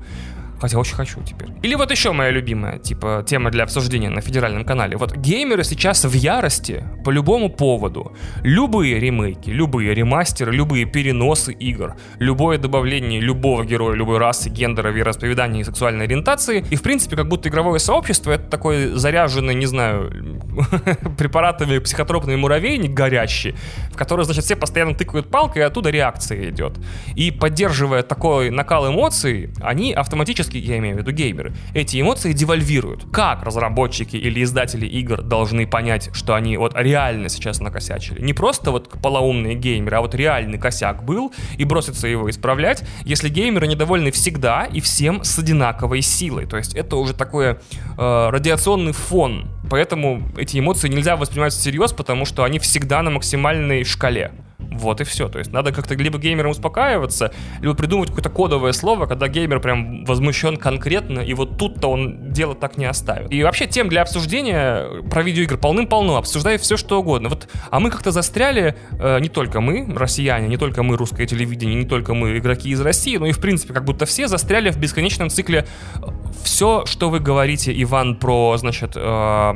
Хотя 0.63 0.79
очень 0.79 0.95
хочу 0.95 1.21
теперь. 1.23 1.49
Или 1.61 1.75
вот 1.75 1.91
еще 1.91 2.13
моя 2.13 2.31
любимая, 2.31 2.79
типа, 2.79 3.25
тема 3.27 3.51
для 3.51 3.63
обсуждения 3.63 4.09
на 4.09 4.21
федеральном 4.21 4.63
канале. 4.63 4.95
Вот 4.95 5.13
геймеры 5.13 5.65
сейчас 5.65 6.05
в 6.05 6.13
ярости 6.13 6.85
по 7.03 7.09
любому 7.09 7.49
поводу. 7.49 8.15
Любые 8.43 8.97
ремейки, 8.97 9.49
любые 9.49 9.93
ремастеры, 9.93 10.53
любые 10.53 10.85
переносы 10.85 11.51
игр, 11.51 11.95
любое 12.17 12.57
добавление 12.57 13.19
любого 13.19 13.65
героя, 13.65 13.93
любой 13.93 14.19
расы, 14.19 14.47
гендера, 14.47 14.87
вероисповедания 14.87 15.59
и 15.59 15.63
сексуальной 15.65 16.05
ориентации. 16.05 16.65
И, 16.71 16.77
в 16.77 16.81
принципе, 16.81 17.17
как 17.17 17.27
будто 17.27 17.49
игровое 17.49 17.79
сообщество— 17.79 18.31
это 18.33 18.45
такой 18.49 18.85
заряженный, 18.95 19.55
не 19.55 19.65
знаю, 19.65 20.39
препаратами 21.17 21.79
психотропный 21.79 22.37
муравейник 22.37 22.93
горящий, 22.93 23.53
в 23.91 23.97
который, 23.97 24.23
значит, 24.23 24.45
все 24.45 24.55
постоянно 24.55 24.95
тыкают 24.95 25.29
палкой, 25.29 25.63
и 25.63 25.65
оттуда 25.65 25.89
реакция 25.89 26.51
идет. 26.51 26.79
И 27.17 27.31
поддерживая 27.31 28.01
такой 28.01 28.49
накал 28.49 28.89
эмоций, 28.89 29.49
они 29.61 29.91
автоматически 29.91 30.52
подростки, 30.53 30.57
я 30.57 30.77
имею 30.77 30.95
в 30.95 30.99
виду 30.99 31.11
геймеры, 31.11 31.53
эти 31.73 31.99
эмоции 31.99 32.33
девальвируют. 32.33 33.05
Как 33.11 33.43
разработчики 33.43 34.15
или 34.15 34.43
издатели 34.43 34.85
игр 34.85 35.21
должны 35.21 35.67
понять, 35.67 36.09
что 36.13 36.35
они 36.35 36.57
вот 36.57 36.73
реально 36.75 37.29
сейчас 37.29 37.59
накосячили? 37.59 38.21
Не 38.21 38.33
просто 38.33 38.71
вот 38.71 38.89
полоумные 39.01 39.55
геймеры, 39.55 39.97
а 39.97 40.01
вот 40.01 40.15
реальный 40.15 40.57
косяк 40.57 41.03
был 41.03 41.31
и 41.57 41.65
броситься 41.65 42.07
его 42.07 42.29
исправлять, 42.29 42.83
если 43.05 43.29
геймеры 43.29 43.67
недовольны 43.67 44.11
всегда 44.11 44.65
и 44.65 44.79
всем 44.79 45.23
с 45.23 45.39
одинаковой 45.39 46.01
силой. 46.01 46.45
То 46.45 46.57
есть 46.57 46.75
это 46.75 46.95
уже 46.95 47.13
такой 47.13 47.45
э, 47.45 47.55
радиационный 47.97 48.93
фон. 48.93 49.47
Поэтому 49.69 50.21
эти 50.37 50.59
эмоции 50.59 50.89
нельзя 50.89 51.15
воспринимать 51.15 51.53
всерьез, 51.53 51.93
потому 51.93 52.25
что 52.25 52.43
они 52.43 52.59
всегда 52.59 53.01
на 53.01 53.11
максимальной 53.11 53.83
шкале. 53.83 54.31
Вот 54.71 55.01
и 55.01 55.03
все. 55.03 55.29
То 55.29 55.39
есть 55.39 55.51
надо 55.51 55.71
как-то 55.71 55.95
либо 55.95 56.17
геймерам 56.17 56.51
успокаиваться, 56.51 57.33
либо 57.61 57.73
придумать 57.73 58.09
какое-то 58.09 58.29
кодовое 58.29 58.73
слово, 58.73 59.05
когда 59.05 59.27
геймер 59.27 59.59
прям 59.59 60.05
возмущен 60.05 60.57
конкретно, 60.57 61.19
и 61.19 61.33
вот 61.33 61.57
тут-то 61.57 61.89
он 61.89 62.31
дело 62.31 62.55
так 62.55 62.77
не 62.77 62.85
оставит. 62.85 63.31
И 63.31 63.43
вообще 63.43 63.67
тем 63.67 63.89
для 63.89 64.01
обсуждения 64.01 65.01
про 65.09 65.23
видеоигры 65.23 65.57
полным-полно, 65.57 66.17
обсуждай 66.17 66.57
все 66.57 66.77
что 66.77 66.99
угодно. 66.99 67.29
Вот, 67.29 67.47
а 67.69 67.79
мы 67.79 67.89
как-то 67.89 68.11
застряли, 68.11 68.75
э, 68.99 69.19
не 69.19 69.29
только 69.29 69.61
мы, 69.61 69.87
россияне, 69.95 70.47
не 70.47 70.57
только 70.57 70.83
мы, 70.83 70.97
русское 70.97 71.25
телевидение, 71.25 71.75
не 71.75 71.85
только 71.85 72.13
мы, 72.13 72.37
игроки 72.37 72.69
из 72.69 72.81
России, 72.81 73.17
но 73.17 73.25
и 73.25 73.31
в 73.31 73.39
принципе 73.39 73.73
как 73.73 73.85
будто 73.85 74.05
все 74.05 74.27
застряли 74.27 74.71
в 74.71 74.77
бесконечном 74.77 75.29
цикле 75.29 75.65
все, 76.43 76.85
что 76.85 77.09
вы 77.09 77.19
говорите, 77.19 77.73
Иван, 77.81 78.15
про, 78.15 78.57
значит, 78.57 78.93
э, 78.95 79.53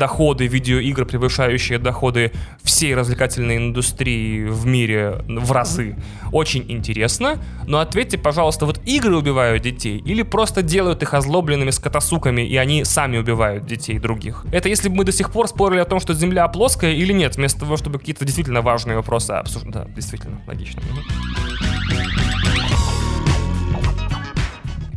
доходы 0.00 0.46
видеоигр, 0.46 1.04
превышающие 1.04 1.78
доходы 1.78 2.32
всей 2.64 2.94
развлекательной 2.94 3.58
индустрии 3.58 4.46
в 4.46 4.66
мире 4.66 5.22
в 5.28 5.52
разы. 5.52 5.94
Очень 6.32 6.64
интересно. 6.68 7.38
Но 7.66 7.78
ответьте, 7.80 8.16
пожалуйста, 8.16 8.64
вот 8.66 8.80
игры 8.86 9.16
убивают 9.16 9.62
детей 9.62 9.98
или 9.98 10.22
просто 10.22 10.62
делают 10.62 11.02
их 11.02 11.14
озлобленными 11.14 11.70
скотосуками, 11.70 12.42
и 12.42 12.56
они 12.56 12.84
сами 12.84 13.18
убивают 13.18 13.66
детей 13.66 13.98
других? 13.98 14.46
Это 14.52 14.68
если 14.70 14.88
бы 14.88 14.96
мы 14.96 15.04
до 15.04 15.12
сих 15.12 15.30
пор 15.30 15.46
спорили 15.48 15.80
о 15.80 15.84
том, 15.84 16.00
что 16.00 16.14
Земля 16.14 16.48
плоская 16.48 16.92
или 16.92 17.12
нет, 17.12 17.36
вместо 17.36 17.60
того, 17.60 17.76
чтобы 17.76 17.98
какие-то 17.98 18.24
действительно 18.24 18.62
важные 18.62 18.96
вопросы 18.96 19.32
обсуждать. 19.32 19.70
Да, 19.70 19.84
действительно, 19.94 20.40
логично. 20.46 20.80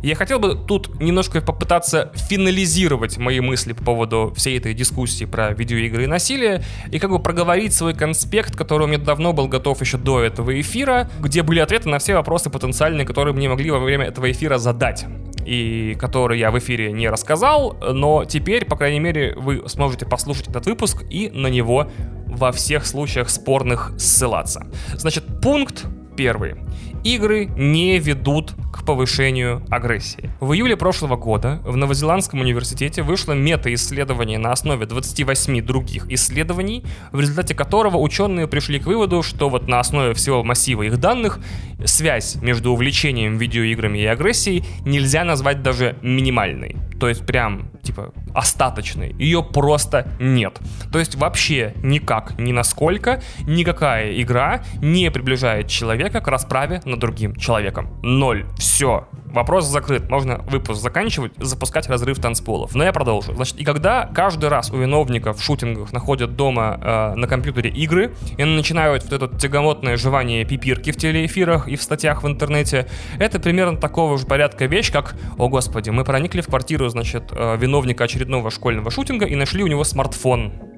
Я 0.04 0.16
хотел 0.16 0.38
бы 0.38 0.54
тут 0.54 1.00
немножко 1.00 1.40
попытаться 1.40 2.12
финализировать 2.14 3.16
мои 3.16 3.40
мысли 3.40 3.72
по 3.72 3.82
поводу 3.82 4.34
всей 4.36 4.58
этой 4.58 4.74
дискуссии 4.74 5.24
про 5.24 5.54
видеоигры 5.54 6.04
и 6.04 6.06
насилие, 6.06 6.62
и 6.92 6.98
как 6.98 7.08
бы 7.08 7.20
проговорить 7.20 7.72
свой 7.72 7.94
конспект, 7.94 8.54
который 8.54 8.84
у 8.84 8.86
меня 8.86 8.98
давно 8.98 9.32
был 9.32 9.48
готов 9.48 9.80
еще 9.80 9.96
до 9.96 10.20
этого 10.20 10.60
эфира, 10.60 11.10
где 11.20 11.42
были 11.42 11.60
ответы 11.60 11.88
на 11.88 11.98
все 11.98 12.12
вопросы 12.14 12.50
потенциальные, 12.50 13.06
которые 13.06 13.32
мне 13.32 13.48
могли 13.48 13.70
во 13.70 13.78
время 13.78 14.04
этого 14.04 14.30
эфира 14.30 14.58
задать 14.58 15.06
и 15.46 15.96
которые 15.98 16.38
я 16.38 16.50
в 16.50 16.58
эфире 16.58 16.92
не 16.92 17.08
рассказал, 17.08 17.74
но 17.80 18.26
теперь, 18.26 18.66
по 18.66 18.76
крайней 18.76 19.00
мере, 19.00 19.34
вы 19.36 19.66
сможете 19.68 20.04
послушать 20.04 20.48
этот 20.48 20.66
выпуск 20.66 21.02
и 21.08 21.30
на 21.30 21.46
него 21.46 21.90
во 22.26 22.52
всех 22.52 22.84
случаях 22.84 23.30
спорных 23.30 23.92
ссылаться. 23.98 24.66
Значит, 24.94 25.24
пункт 25.40 25.86
первый 26.16 26.56
игры 27.04 27.46
не 27.56 27.98
ведут 27.98 28.54
к 28.72 28.82
повышению 28.84 29.62
агрессии. 29.68 30.30
В 30.40 30.52
июле 30.54 30.76
прошлого 30.76 31.16
года 31.16 31.60
в 31.64 31.76
Новозеландском 31.76 32.40
университете 32.40 33.02
вышло 33.02 33.32
мета-исследование 33.32 34.38
на 34.38 34.52
основе 34.52 34.86
28 34.86 35.62
других 35.62 36.10
исследований, 36.10 36.84
в 37.12 37.20
результате 37.20 37.54
которого 37.54 37.98
ученые 37.98 38.48
пришли 38.48 38.80
к 38.80 38.86
выводу, 38.86 39.22
что 39.22 39.48
вот 39.50 39.68
на 39.68 39.80
основе 39.80 40.14
всего 40.14 40.42
массива 40.42 40.82
их 40.82 40.98
данных 40.98 41.38
связь 41.84 42.36
между 42.36 42.72
увлечением 42.72 43.36
видеоиграми 43.36 43.98
и 43.98 44.06
агрессией 44.06 44.64
нельзя 44.84 45.24
назвать 45.24 45.62
даже 45.62 45.96
минимальной. 46.02 46.76
То 46.98 47.08
есть 47.08 47.26
прям, 47.26 47.70
типа, 47.82 48.14
остаточной. 48.34 49.14
Ее 49.18 49.42
просто 49.42 50.08
нет. 50.18 50.58
То 50.90 50.98
есть 50.98 51.16
вообще 51.16 51.74
никак, 51.82 52.38
ни 52.38 52.52
насколько, 52.52 53.22
никакая 53.46 54.18
игра 54.20 54.64
не 54.80 55.10
приближает 55.10 55.68
человека 55.68 56.03
к 56.10 56.28
расправе 56.28 56.80
над 56.84 56.98
другим 56.98 57.36
человеком. 57.36 57.88
Ноль. 58.02 58.46
Все. 58.58 59.06
Вопрос 59.26 59.66
закрыт. 59.66 60.08
Можно 60.08 60.38
выпуск 60.38 60.80
заканчивать, 60.80 61.32
запускать 61.38 61.88
разрыв 61.88 62.20
танцполов. 62.20 62.74
Но 62.74 62.84
я 62.84 62.92
продолжу. 62.92 63.34
Значит, 63.34 63.58
и 63.58 63.64
когда 63.64 64.06
каждый 64.14 64.48
раз 64.48 64.70
у 64.70 64.76
виновников 64.76 65.38
в 65.38 65.42
шутингах 65.42 65.92
находят 65.92 66.36
дома 66.36 66.78
э, 66.80 67.14
на 67.16 67.26
компьютере 67.26 67.70
игры 67.70 68.14
и 68.38 68.44
начинают 68.44 69.02
вот 69.04 69.12
это 69.12 69.36
тягомотное 69.36 69.96
жевание 69.96 70.44
пипирки 70.44 70.92
в 70.92 70.96
телеэфирах 70.96 71.68
и 71.68 71.76
в 71.76 71.82
статьях 71.82 72.22
в 72.22 72.28
интернете, 72.28 72.88
это 73.18 73.40
примерно 73.40 73.76
такого 73.76 74.18
же 74.18 74.26
порядка 74.26 74.66
вещь, 74.66 74.92
как 74.92 75.16
«О, 75.36 75.48
господи, 75.48 75.90
мы 75.90 76.04
проникли 76.04 76.40
в 76.40 76.46
квартиру, 76.46 76.88
значит, 76.88 77.32
э, 77.32 77.56
виновника 77.56 78.04
очередного 78.04 78.50
школьного 78.50 78.90
шутинга 78.90 79.26
и 79.26 79.34
нашли 79.34 79.64
у 79.64 79.66
него 79.66 79.84
смартфон». 79.84 80.73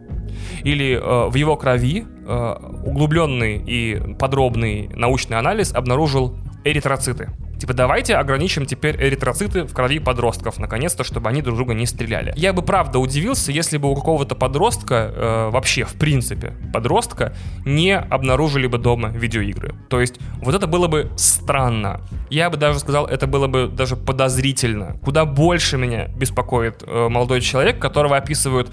Или 0.64 0.94
э, 0.94 1.28
в 1.28 1.34
его 1.34 1.56
крови 1.56 2.04
э, 2.04 2.54
углубленный 2.84 3.62
и 3.64 4.14
подробный 4.18 4.88
научный 4.94 5.38
анализ 5.38 5.72
обнаружил 5.72 6.36
эритроциты. 6.64 7.30
Типа, 7.58 7.72
давайте 7.72 8.16
ограничим 8.16 8.66
теперь 8.66 8.96
эритроциты 8.96 9.64
в 9.64 9.72
крови 9.72 9.98
подростков, 9.98 10.58
наконец-то, 10.58 11.04
чтобы 11.04 11.28
они 11.30 11.42
друг 11.42 11.56
друга 11.56 11.74
не 11.74 11.86
стреляли. 11.86 12.32
Я 12.36 12.52
бы 12.52 12.62
правда 12.62 12.98
удивился, 12.98 13.52
если 13.52 13.78
бы 13.78 13.90
у 13.90 13.94
какого-то 13.94 14.34
подростка, 14.34 15.12
э, 15.14 15.50
вообще, 15.50 15.84
в 15.84 15.94
принципе, 15.94 16.52
подростка, 16.72 17.34
не 17.64 17.96
обнаружили 17.96 18.66
бы 18.66 18.78
дома 18.78 19.08
видеоигры. 19.08 19.74
То 19.88 20.00
есть, 20.00 20.16
вот 20.42 20.54
это 20.54 20.66
было 20.66 20.86
бы 20.86 21.10
странно. 21.16 22.02
Я 22.28 22.50
бы 22.50 22.56
даже 22.56 22.78
сказал, 22.78 23.06
это 23.06 23.26
было 23.26 23.46
бы 23.46 23.68
даже 23.68 23.96
подозрительно. 23.96 24.98
Куда 25.02 25.24
больше 25.24 25.78
меня 25.78 26.08
беспокоит 26.08 26.82
э, 26.86 27.08
молодой 27.08 27.40
человек, 27.40 27.78
которого 27.78 28.16
описывают, 28.16 28.70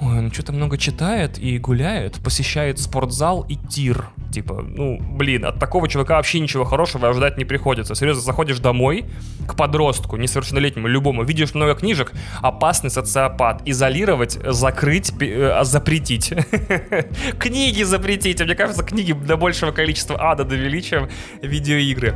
ой, 0.00 0.18
он 0.18 0.32
что-то 0.32 0.52
много 0.52 0.78
читает 0.78 1.38
и 1.38 1.58
гуляет, 1.58 2.22
посещает 2.22 2.78
спортзал 2.78 3.44
и 3.48 3.56
тир. 3.56 4.06
Типа, 4.32 4.62
ну, 4.66 4.98
блин, 5.00 5.44
от 5.44 5.58
такого 5.58 5.88
чувака 5.88 6.16
вообще 6.16 6.40
ничего 6.40 6.64
хорошего 6.64 7.08
ожидать 7.08 7.36
не 7.36 7.44
приходится. 7.44 7.94
Серьезно, 7.94 8.22
заходишь 8.32 8.60
домой 8.60 9.04
к 9.46 9.54
подростку, 9.56 10.16
несовершеннолетнему, 10.16 10.88
любому, 10.88 11.22
видишь 11.22 11.54
много 11.54 11.74
книжек, 11.74 12.12
опасный 12.40 12.88
социопат, 12.88 13.60
изолировать, 13.66 14.38
закрыть, 14.42 15.12
э, 15.20 15.64
запретить. 15.64 16.32
Книги 17.38 17.82
запретить. 17.82 18.40
Мне 18.40 18.54
кажется, 18.54 18.82
книги 18.82 19.12
до 19.12 19.36
большего 19.36 19.70
количества 19.70 20.16
ада 20.18 20.44
довели, 20.44 20.82
чем 20.82 21.10
видеоигры. 21.42 22.14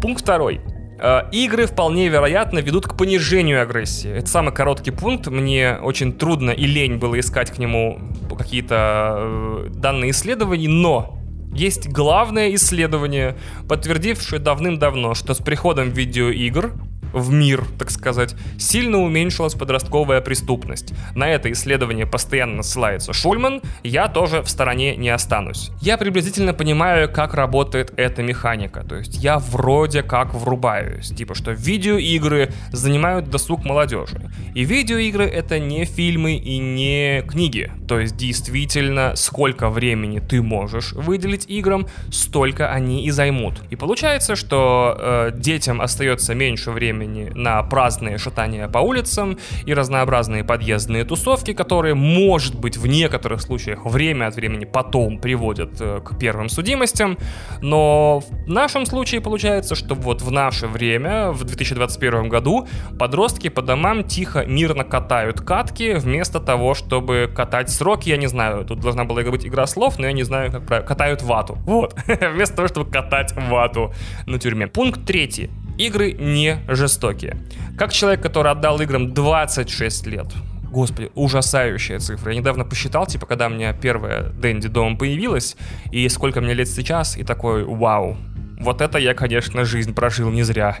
Пункт 0.00 0.22
второй. 0.22 0.60
Э, 0.98 1.22
игры 1.30 1.66
вполне 1.66 2.08
вероятно 2.08 2.58
ведут 2.58 2.88
к 2.88 2.96
понижению 2.96 3.62
агрессии. 3.62 4.10
Это 4.10 4.26
самый 4.26 4.52
короткий 4.52 4.90
пункт. 4.90 5.28
Мне 5.28 5.78
очень 5.80 6.12
трудно 6.12 6.50
и 6.50 6.66
лень 6.66 6.96
было 6.96 7.20
искать 7.20 7.52
к 7.52 7.58
нему 7.58 8.00
какие-то 8.36 9.14
э, 9.16 9.68
данные 9.74 10.10
исследований, 10.10 10.66
но 10.66 11.21
есть 11.52 11.88
главное 11.88 12.54
исследование, 12.54 13.36
подтвердившее 13.68 14.40
давным-давно, 14.40 15.14
что 15.14 15.34
с 15.34 15.38
приходом 15.38 15.90
видеоигр 15.90 16.72
в 17.12 17.30
мир, 17.30 17.64
так 17.78 17.90
сказать, 17.90 18.34
сильно 18.58 18.98
уменьшилась 18.98 19.54
подростковая 19.54 20.20
преступность. 20.20 20.92
На 21.14 21.28
это 21.28 21.52
исследование 21.52 22.06
постоянно 22.06 22.62
ссылается 22.62 23.12
Шульман, 23.12 23.60
я 23.82 24.08
тоже 24.08 24.42
в 24.42 24.48
стороне 24.48 24.96
не 24.96 25.10
останусь. 25.10 25.70
Я 25.80 25.98
приблизительно 25.98 26.54
понимаю, 26.54 27.10
как 27.12 27.34
работает 27.34 27.92
эта 27.96 28.22
механика, 28.22 28.84
то 28.84 28.96
есть 28.96 29.16
я 29.22 29.38
вроде 29.38 30.02
как 30.02 30.34
врубаюсь, 30.34 31.08
типа 31.08 31.34
что 31.34 31.52
видеоигры 31.52 32.52
занимают 32.70 33.28
досуг 33.28 33.64
молодежи. 33.64 34.30
И 34.54 34.64
видеоигры 34.64 35.26
это 35.26 35.58
не 35.58 35.84
фильмы 35.84 36.34
и 36.34 36.58
не 36.58 37.22
книги, 37.28 37.70
то 37.92 38.00
есть 38.00 38.16
действительно 38.16 39.12
сколько 39.16 39.68
времени 39.68 40.18
ты 40.18 40.40
можешь 40.40 40.92
выделить 40.92 41.44
играм, 41.50 41.86
столько 42.10 42.70
они 42.70 43.04
и 43.04 43.10
займут. 43.10 43.56
И 43.68 43.76
получается, 43.76 44.34
что 44.34 44.96
э, 44.98 45.30
детям 45.34 45.82
остается 45.82 46.34
меньше 46.34 46.70
времени 46.70 47.30
на 47.34 47.62
праздные 47.62 48.16
шатания 48.16 48.66
по 48.66 48.78
улицам 48.78 49.36
и 49.66 49.74
разнообразные 49.74 50.42
подъездные 50.42 51.04
тусовки, 51.04 51.52
которые, 51.52 51.94
может 51.94 52.54
быть, 52.54 52.78
в 52.78 52.86
некоторых 52.86 53.42
случаях 53.42 53.84
время 53.84 54.28
от 54.28 54.36
времени 54.36 54.64
потом 54.64 55.18
приводят 55.18 55.78
э, 55.78 56.00
к 56.02 56.18
первым 56.18 56.48
судимостям. 56.48 57.18
Но 57.60 58.20
в 58.20 58.48
нашем 58.48 58.86
случае 58.86 59.20
получается, 59.20 59.74
что 59.74 59.94
вот 59.94 60.22
в 60.22 60.30
наше 60.30 60.66
время, 60.66 61.30
в 61.32 61.44
2021 61.44 62.30
году, 62.30 62.66
подростки 62.98 63.50
по 63.50 63.60
домам 63.60 64.02
тихо, 64.02 64.46
мирно 64.46 64.84
катают 64.84 65.42
катки, 65.42 65.92
вместо 65.92 66.40
того, 66.40 66.72
чтобы 66.72 67.30
катать 67.36 67.68
сроки, 67.82 68.10
я 68.10 68.16
не 68.16 68.28
знаю, 68.28 68.64
тут 68.64 68.80
должна 68.80 69.04
была 69.04 69.22
быть 69.22 69.44
игра 69.44 69.66
слов, 69.66 69.98
но 69.98 70.06
я 70.06 70.12
не 70.12 70.22
знаю, 70.22 70.52
как 70.52 70.66
правильно, 70.66 70.88
катают 70.88 71.22
вату. 71.22 71.58
Вот, 71.66 71.94
вместо 72.34 72.56
того, 72.56 72.68
чтобы 72.68 72.90
катать 72.90 73.34
вату 73.34 73.92
на 74.26 74.38
тюрьме. 74.38 74.66
Пункт 74.66 75.04
третий. 75.04 75.50
Игры 75.78 76.12
не 76.12 76.58
жестокие. 76.68 77.36
Как 77.78 77.92
человек, 77.92 78.22
который 78.22 78.52
отдал 78.52 78.80
играм 78.80 79.12
26 79.12 80.06
лет, 80.06 80.26
Господи, 80.70 81.10
ужасающая 81.14 81.98
цифра. 81.98 82.32
Я 82.32 82.38
недавно 82.38 82.64
посчитал, 82.64 83.06
типа, 83.06 83.26
когда 83.26 83.46
у 83.46 83.50
меня 83.50 83.72
первая 83.72 84.30
Дэнди 84.30 84.68
дома 84.68 84.96
появилась, 84.96 85.56
и 85.90 86.08
сколько 86.08 86.40
мне 86.40 86.54
лет 86.54 86.68
сейчас, 86.68 87.18
и 87.18 87.24
такой, 87.24 87.64
вау, 87.64 88.16
вот 88.60 88.80
это 88.80 88.98
я, 88.98 89.12
конечно, 89.12 89.64
жизнь 89.64 89.92
прожил 89.92 90.30
не 90.30 90.44
зря 90.44 90.78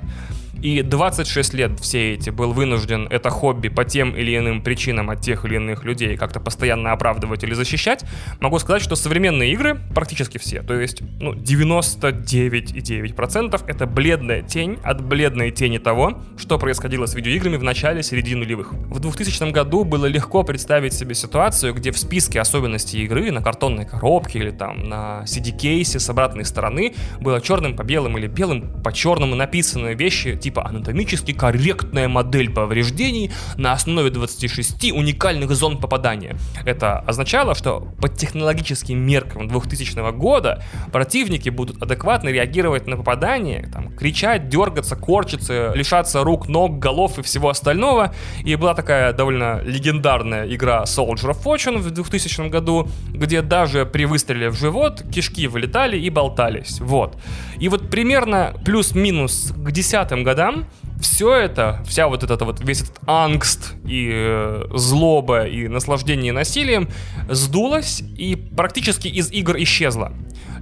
и 0.62 0.82
26 0.82 1.54
лет 1.54 1.80
все 1.80 2.12
эти 2.14 2.30
был 2.30 2.52
вынужден 2.52 3.08
это 3.10 3.30
хобби 3.30 3.66
по 3.68 3.84
тем 3.84 4.16
или 4.16 4.36
иным 4.36 4.62
причинам 4.62 5.10
от 5.10 5.20
тех 5.20 5.44
или 5.44 5.56
иных 5.56 5.82
людей 5.84 6.16
как-то 6.16 6.38
постоянно 6.40 6.92
оправдывать 6.92 7.42
или 7.42 7.54
защищать, 7.54 8.04
могу 8.40 8.60
сказать, 8.60 8.82
что 8.82 8.94
современные 8.94 9.52
игры, 9.52 9.80
практически 9.94 10.38
все, 10.38 10.62
то 10.62 10.74
есть 10.74 11.02
ну, 11.20 11.34
99,9% 11.34 13.64
это 13.66 13.86
бледная 13.86 14.42
тень 14.42 14.78
от 14.84 15.04
бледной 15.04 15.50
тени 15.50 15.78
того, 15.78 16.20
что 16.36 16.58
происходило 16.58 17.06
с 17.06 17.14
видеоиграми 17.14 17.56
в 17.56 17.64
начале 17.64 18.02
середины 18.02 18.42
нулевых. 18.42 18.72
В 18.72 19.00
2000 19.00 19.50
году 19.50 19.84
было 19.84 20.06
легко 20.06 20.44
представить 20.44 20.94
себе 20.94 21.14
ситуацию, 21.14 21.74
где 21.74 21.90
в 21.90 21.98
списке 21.98 22.40
особенностей 22.40 23.02
игры 23.04 23.30
на 23.30 23.42
картонной 23.42 23.84
коробке 23.84 24.38
или 24.38 24.50
там 24.50 24.88
на 24.88 25.24
CD-кейсе 25.24 25.98
с 25.98 26.08
обратной 26.08 26.44
стороны 26.44 26.94
было 27.20 27.40
черным 27.40 27.76
по 27.76 27.82
белым 27.82 28.16
или 28.18 28.26
белым 28.26 28.82
по 28.82 28.92
черному 28.92 29.34
написаны 29.34 29.94
вещи 29.94 30.36
типа 30.36 30.51
типа 30.52 30.68
анатомически 30.68 31.32
корректная 31.32 32.08
модель 32.08 32.50
повреждений 32.50 33.30
на 33.56 33.72
основе 33.72 34.10
26 34.10 34.92
уникальных 34.92 35.50
зон 35.52 35.78
попадания. 35.78 36.36
Это 36.66 36.98
означало, 36.98 37.54
что 37.54 37.80
по 38.00 38.08
технологическим 38.08 38.98
меркам 38.98 39.48
2000 39.48 40.12
года 40.12 40.62
противники 40.92 41.48
будут 41.48 41.82
адекватно 41.82 42.28
реагировать 42.28 42.86
на 42.86 42.96
попадание, 42.96 43.70
там, 43.72 43.96
кричать, 43.96 44.48
дергаться, 44.50 44.94
корчиться, 44.94 45.72
лишаться 45.74 46.22
рук, 46.22 46.48
ног, 46.48 46.78
голов 46.78 47.18
и 47.18 47.22
всего 47.22 47.48
остального. 47.48 48.12
И 48.44 48.54
была 48.56 48.74
такая 48.74 49.14
довольно 49.14 49.62
легендарная 49.62 50.46
игра 50.54 50.82
Soldier 50.82 51.30
of 51.30 51.42
Fortune 51.42 51.78
в 51.78 51.90
2000 51.90 52.50
году, 52.50 52.88
где 53.08 53.40
даже 53.40 53.86
при 53.86 54.04
выстреле 54.04 54.50
в 54.50 54.58
живот 54.58 55.02
кишки 55.10 55.46
вылетали 55.46 55.98
и 55.98 56.10
болтались. 56.10 56.78
Вот. 56.80 57.16
И 57.58 57.68
вот 57.68 57.90
примерно 57.90 58.54
плюс-минус 58.64 59.52
к 59.56 59.70
десятым 59.70 60.24
годам 60.24 60.41
годам 60.42 60.66
все 61.00 61.34
это, 61.34 61.82
вся 61.86 62.08
вот 62.08 62.22
эта 62.22 62.44
вот, 62.44 62.60
весь 62.60 62.82
этот 62.82 62.98
angst 63.06 63.74
и 63.84 64.10
э, 64.12 64.64
злоба 64.74 65.46
и 65.46 65.66
наслаждение 65.66 66.32
насилием 66.32 66.88
сдулось 67.28 68.02
и 68.16 68.36
практически 68.36 69.08
из 69.08 69.30
игр 69.32 69.56
исчезла 69.58 70.12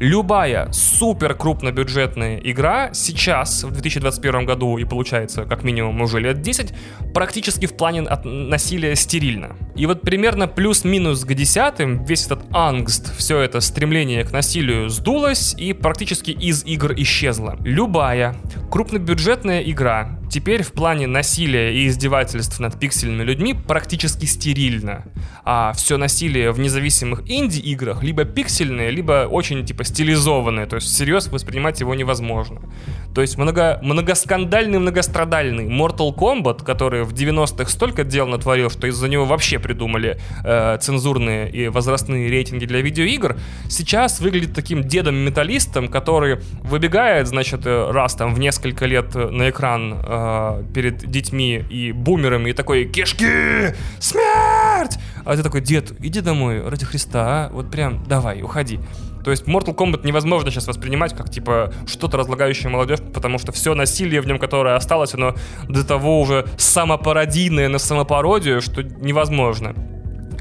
любая 0.01 0.73
супер 0.73 1.35
крупнобюджетная 1.35 2.39
игра 2.39 2.93
сейчас, 2.95 3.63
в 3.65 3.71
2021 3.71 4.47
году, 4.47 4.79
и 4.79 4.85
получается 4.85 5.45
как 5.45 5.63
минимум 5.63 6.01
уже 6.01 6.19
лет 6.19 6.41
10, 6.41 6.73
практически 7.15 7.67
в 7.67 7.77
плане 7.77 8.01
от 8.01 8.25
насилия 8.25 8.97
стерильно. 8.97 9.57
И 9.77 9.87
вот 9.87 10.01
примерно 10.01 10.49
плюс-минус 10.49 11.25
к 11.25 11.35
десятым 11.35 12.03
весь 12.05 12.27
этот 12.27 12.45
angst, 12.53 13.15
все 13.17 13.41
это 13.41 13.61
стремление 13.61 14.25
к 14.25 14.33
насилию 14.33 14.89
сдулось 14.89 15.55
и 15.57 15.75
практически 15.75 16.31
из 16.31 16.65
игр 16.65 16.95
исчезло. 16.97 17.57
Любая 17.61 18.35
крупнобюджетная 18.71 19.61
игра 19.63 20.20
теперь 20.31 20.63
в 20.63 20.73
плане 20.73 21.07
насилия 21.07 21.75
и 21.75 21.89
издевательств 21.89 22.61
над 22.61 22.79
пиксельными 22.79 23.25
людьми 23.25 23.55
практически 23.55 24.25
стерильно. 24.27 25.05
А 25.45 25.73
все 25.73 25.97
насилие 25.97 26.53
в 26.53 26.59
независимых 26.59 27.29
инди-играх 27.29 28.03
либо 28.03 28.25
пиксельное, 28.25 28.91
либо 28.91 29.27
очень 29.29 29.67
типа 29.67 29.85
стилизованное, 29.85 30.67
то 30.67 30.77
есть 30.77 30.87
всерьез 30.87 31.27
воспринимать 31.29 31.81
его 31.81 31.95
невозможно. 31.95 32.61
То 33.15 33.21
есть 33.21 33.37
много, 33.37 33.81
многоскандальный, 33.83 34.79
многострадальный 34.79 35.67
Mortal 35.67 36.15
Kombat, 36.15 36.65
который 36.65 37.03
в 37.03 37.13
90-х 37.13 37.69
столько 37.69 38.05
дел 38.05 38.29
натворил, 38.29 38.71
что 38.71 38.87
из-за 38.87 39.09
него 39.09 39.25
вообще 39.25 39.59
придумали 39.59 40.21
э, 40.45 40.79
цензурные 40.81 41.51
и 41.51 41.69
возрастные 41.69 42.29
рейтинги 42.29 42.67
для 42.67 42.81
видеоигр, 42.81 43.37
сейчас 43.69 44.21
выглядит 44.21 44.55
таким 44.55 44.85
дедом-металлистом, 44.85 45.89
который 45.89 46.39
выбегает, 46.63 47.27
значит, 47.27 47.67
э, 47.67 47.91
раз 47.91 48.15
там 48.15 48.35
в 48.35 48.39
несколько 48.39 48.87
лет 48.87 49.15
на 49.15 49.51
экран 49.51 49.95
э, 49.95 50.20
перед 50.75 51.11
детьми 51.11 51.65
и 51.71 51.93
бумерами 51.93 52.51
и 52.51 52.53
такой 52.53 52.85
«Кишки! 52.85 53.75
Смерть!» 53.99 54.99
А 55.25 55.37
ты 55.37 55.43
такой 55.43 55.61
«Дед, 55.61 55.93
иди 56.01 56.21
домой, 56.21 56.67
ради 56.67 56.85
Христа, 56.85 57.47
а? 57.47 57.51
вот 57.53 57.71
прям 57.71 58.05
давай, 58.05 58.43
уходи». 58.43 58.81
То 59.25 59.31
есть 59.31 59.45
Mortal 59.45 59.75
Kombat 59.75 60.07
невозможно 60.07 60.51
сейчас 60.51 60.67
воспринимать 60.67 61.15
как, 61.15 61.31
типа, 61.31 61.73
что-то 61.87 62.17
разлагающее 62.17 62.71
молодежь, 62.71 63.01
потому 63.13 63.39
что 63.39 63.53
все 63.53 63.75
насилие 63.75 64.21
в 64.21 64.27
нем, 64.27 64.39
которое 64.39 64.77
осталось, 64.77 65.15
оно 65.15 65.35
до 65.69 65.87
того 65.87 66.21
уже 66.21 66.47
самопародийное 66.57 67.69
на 67.69 67.79
самопародию, 67.79 68.61
что 68.63 68.83
невозможно. 68.83 69.75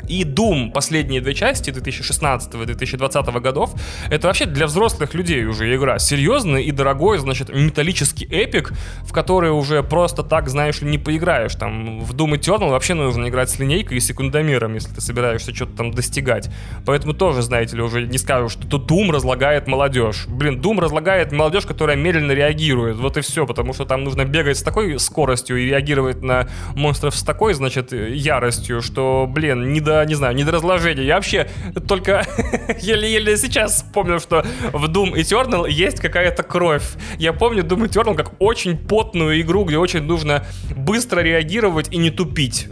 И 0.10 0.24
Doom, 0.24 0.72
последние 0.72 1.22
две 1.22 1.36
части 1.36 1.70
2016 1.70 2.56
и 2.56 2.66
2020 2.66 3.26
годов, 3.42 3.76
это 4.10 4.28
вообще 4.28 4.46
для 4.46 4.66
взрослых 4.66 5.14
людей 5.14 5.46
уже 5.46 5.74
игра. 5.76 6.00
Серьезный 6.00 6.64
и 6.64 6.72
дорогой, 6.72 7.20
значит, 7.20 7.50
металлический 7.50 8.26
эпик, 8.26 8.74
в 9.04 9.14
который 9.14 9.52
уже 9.52 9.84
просто 9.84 10.24
так, 10.24 10.50
знаешь 10.50 10.82
не 10.82 10.98
поиграешь. 10.98 11.54
Там 11.54 12.00
в 12.00 12.16
Doom 12.16 12.40
Eternal 12.40 12.72
вообще 12.72 12.96
нужно 12.96 13.30
играть 13.30 13.52
с 13.52 13.60
линейкой 13.60 13.98
и 13.98 14.00
секундомером, 14.00 14.74
если 14.74 14.96
ты 14.96 15.02
собираешься 15.02 15.54
что-то 15.54 15.78
там 15.78 15.92
достигать. 15.92 16.50
Поэтому 16.86 17.14
тоже, 17.14 17.44
знаете 17.44 17.76
ли, 17.76 17.84
уже 17.84 18.08
не 18.08 18.18
скажу, 18.18 18.50
что 18.50 18.68
тут 18.68 18.90
Doom 18.90 19.12
разлагает 19.12 19.68
молодежь. 19.68 20.26
Блин, 20.28 20.60
Doom 20.60 20.80
разлагает 20.80 21.32
молодежь, 21.32 21.68
которая 21.68 21.96
медленно 21.96 22.32
реагирует. 22.32 22.98
Вот 22.98 23.18
и 23.18 23.22
все, 23.22 23.46
потому 23.46 23.74
что 23.74 23.86
там 23.86 24.04
нужно 24.04 24.26
бегать 24.26 24.58
с 24.58 24.64
такой 24.64 25.00
скоростью 25.00 25.58
и 25.58 25.66
реагировать 25.66 26.24
на 26.24 26.48
монстров 26.74 27.16
с 27.16 27.22
такой, 27.22 27.54
значит, 27.54 27.94
яростью, 27.94 28.82
что, 28.82 29.28
блин, 29.30 29.72
не 29.72 29.82
до 29.82 29.99
не 30.06 30.16
знаю, 30.16 30.36
не 30.36 30.44
до 30.44 30.52
разложения. 30.52 31.04
Я 31.04 31.16
вообще 31.16 31.50
только 31.88 32.26
еле-еле 32.80 33.38
сейчас 33.38 33.76
вспомнил, 33.76 34.20
что 34.20 34.44
в 34.74 34.86
Doom 34.86 35.14
Eternal 35.14 35.70
есть 35.70 36.00
какая-то 36.00 36.44
кровь. 36.44 36.84
Я 37.18 37.34
помню 37.34 37.64
Doom 37.64 37.88
Eternal 37.90 38.16
как 38.16 38.34
очень 38.40 38.78
потную 38.78 39.40
игру, 39.42 39.66
где 39.66 39.78
очень 39.78 40.04
нужно 40.04 40.46
быстро 40.76 41.22
реагировать 41.22 41.92
и 41.92 41.98
не 41.98 42.12
тупить. 42.12 42.68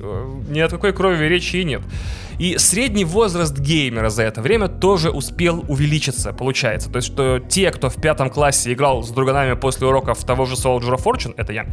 Ни 0.50 0.60
о 0.60 0.70
какой 0.70 0.94
крови 0.94 1.26
речи 1.26 1.58
и 1.58 1.64
нет. 1.64 1.82
И 2.40 2.58
средний 2.58 3.06
возраст 3.06 3.58
геймера 3.58 4.10
за 4.10 4.24
это 4.24 4.42
время 4.42 4.68
тоже 4.68 5.10
успел 5.10 5.66
увеличиться, 5.68 6.34
получается. 6.34 6.90
То 6.90 6.98
есть, 6.98 7.08
что 7.08 7.40
те, 7.40 7.72
кто 7.72 7.90
в 7.90 7.96
пятом 8.00 8.30
классе 8.30 8.74
играл 8.74 9.04
с 9.04 9.10
друганами 9.10 9.54
после 9.54 9.88
уроков 9.88 10.24
того 10.24 10.46
же 10.46 10.54
Soldier 10.56 10.96
of 10.96 11.04
Fortune, 11.04 11.34
это 11.36 11.52
я, 11.54 11.66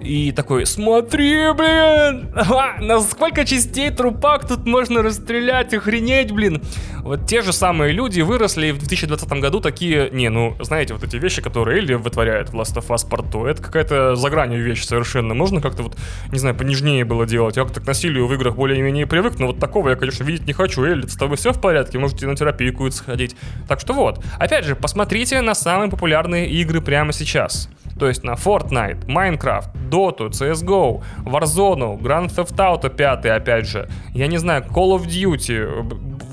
и 0.00 0.32
такой, 0.32 0.64
смотри, 0.64 1.52
блин, 1.52 2.32
а, 2.34 2.80
на 2.80 3.00
сколько 3.00 3.44
частей 3.44 3.90
трупак 3.90 4.48
тут 4.48 4.66
можно 4.66 5.02
расстрелять, 5.02 5.74
охренеть, 5.74 6.32
блин. 6.32 6.62
Вот 7.02 7.26
те 7.26 7.42
же 7.42 7.52
самые 7.52 7.92
люди 7.92 8.20
выросли 8.20 8.72
в 8.72 8.78
2020 8.78 9.28
году 9.40 9.60
такие, 9.60 10.10
не, 10.10 10.28
ну, 10.28 10.56
знаете, 10.60 10.94
вот 10.94 11.04
эти 11.04 11.16
вещи, 11.16 11.40
которые 11.40 11.78
Элли 11.78 11.94
вытворяет 11.94 12.50
в 12.50 12.54
Last 12.54 12.76
of 12.76 12.88
Us 12.88 13.08
порту, 13.08 13.44
это 13.44 13.62
какая-то 13.62 14.16
за 14.16 14.30
гранью 14.30 14.64
вещь 14.64 14.84
совершенно. 14.84 15.34
Можно 15.34 15.60
как-то 15.60 15.84
вот, 15.84 15.96
не 16.32 16.38
знаю, 16.38 16.56
понежнее 16.56 17.04
было 17.04 17.26
делать. 17.26 17.56
Я 17.56 17.64
как-то 17.64 17.80
к 17.80 17.86
насилию 17.86 18.26
в 18.26 18.34
играх 18.34 18.56
более-менее 18.56 19.06
привык, 19.06 19.38
но 19.38 19.48
вот 19.48 19.60
такого 19.60 19.90
я, 19.90 19.96
конечно, 20.06 20.24
видеть 20.24 20.46
не 20.46 20.52
хочу. 20.52 20.84
Элли, 20.84 21.06
с 21.06 21.16
тобой 21.16 21.36
все 21.36 21.52
в 21.52 21.60
порядке? 21.60 21.98
Можете 21.98 22.26
на 22.26 22.36
терапию 22.36 22.72
какую-то 22.72 22.96
сходить. 22.96 23.36
Так 23.68 23.80
что 23.80 23.92
вот. 23.92 24.24
Опять 24.38 24.64
же, 24.64 24.76
посмотрите 24.76 25.40
на 25.40 25.54
самые 25.54 25.90
популярные 25.90 26.48
игры 26.48 26.80
прямо 26.80 27.12
сейчас. 27.12 27.68
То 27.98 28.08
есть 28.08 28.22
на 28.22 28.34
Fortnite, 28.34 29.06
Minecraft, 29.06 29.90
Dota, 29.90 30.30
CSGO, 30.30 31.02
Warzone, 31.24 31.98
Grand 32.00 32.28
Theft 32.28 32.56
Auto 32.56 32.94
5, 32.94 33.26
опять 33.26 33.66
же. 33.66 33.88
Я 34.12 34.26
не 34.26 34.38
знаю, 34.38 34.62
Call 34.62 34.96
of 34.96 35.06
Duty, 35.06 35.82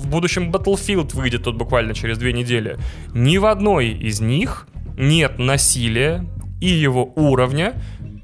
в 0.04 0.06
будущем 0.06 0.50
Battlefield 0.52 1.14
выйдет 1.16 1.44
тут 1.44 1.56
буквально 1.56 1.94
через 1.94 2.18
две 2.18 2.32
недели. 2.32 2.76
Ни 3.14 3.38
в 3.38 3.46
одной 3.46 3.88
из 3.88 4.20
них 4.20 4.68
нет 4.96 5.38
насилия 5.38 6.24
и 6.60 6.68
его 6.68 7.12
уровня, 7.16 7.74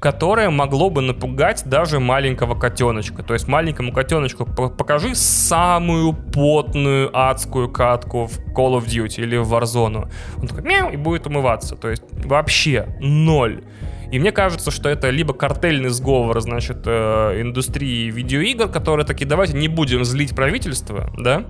которое 0.01 0.49
могло 0.49 0.89
бы 0.89 1.01
напугать 1.01 1.61
даже 1.65 1.99
маленького 1.99 2.59
котеночка. 2.59 3.21
То 3.21 3.35
есть 3.35 3.47
маленькому 3.47 3.93
котеночку 3.93 4.45
покажи 4.45 5.13
самую 5.13 6.13
потную 6.13 7.11
адскую 7.13 7.69
катку 7.69 8.25
в 8.25 8.39
Call 8.55 8.79
of 8.79 8.85
Duty 8.87 9.21
или 9.21 9.37
в 9.37 9.53
Warzone. 9.53 10.09
Он 10.41 10.47
такой 10.47 10.63
мяу 10.63 10.89
и 10.89 10.97
будет 10.97 11.27
умываться. 11.27 11.75
То 11.75 11.89
есть 11.89 12.01
вообще 12.25 12.87
ноль. 12.99 13.63
И 14.11 14.19
мне 14.19 14.33
кажется, 14.33 14.71
что 14.71 14.89
это 14.89 15.09
либо 15.09 15.33
картельный 15.33 15.89
сговор, 15.89 16.41
значит, 16.41 16.79
э, 16.85 17.41
индустрии 17.41 18.11
видеоигр, 18.11 18.67
которые 18.67 19.05
такие, 19.05 19.25
давайте 19.25 19.53
не 19.53 19.69
будем 19.69 20.03
злить 20.03 20.35
правительство, 20.35 21.09
да, 21.17 21.45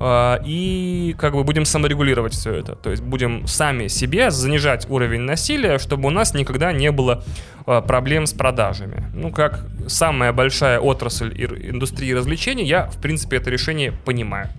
э, 0.00 0.44
и 0.46 1.16
как 1.18 1.34
бы 1.34 1.42
будем 1.42 1.64
саморегулировать 1.64 2.32
все 2.32 2.52
это. 2.52 2.76
То 2.76 2.90
есть 2.90 3.02
будем 3.02 3.48
сами 3.48 3.88
себе 3.88 4.30
занижать 4.30 4.88
уровень 4.88 5.22
насилия, 5.22 5.78
чтобы 5.78 6.06
у 6.06 6.10
нас 6.10 6.34
никогда 6.34 6.72
не 6.72 6.92
было 6.92 7.24
э, 7.66 7.82
проблем 7.84 8.26
с 8.26 8.32
продажами. 8.32 9.04
Ну, 9.12 9.32
как 9.32 9.66
самая 9.88 10.32
большая 10.32 10.78
отрасль 10.78 11.34
индустрии 11.36 12.12
развлечений, 12.12 12.64
я, 12.64 12.86
в 12.86 13.00
принципе, 13.00 13.38
это 13.38 13.50
решение 13.50 13.90
понимаю. 13.90 14.50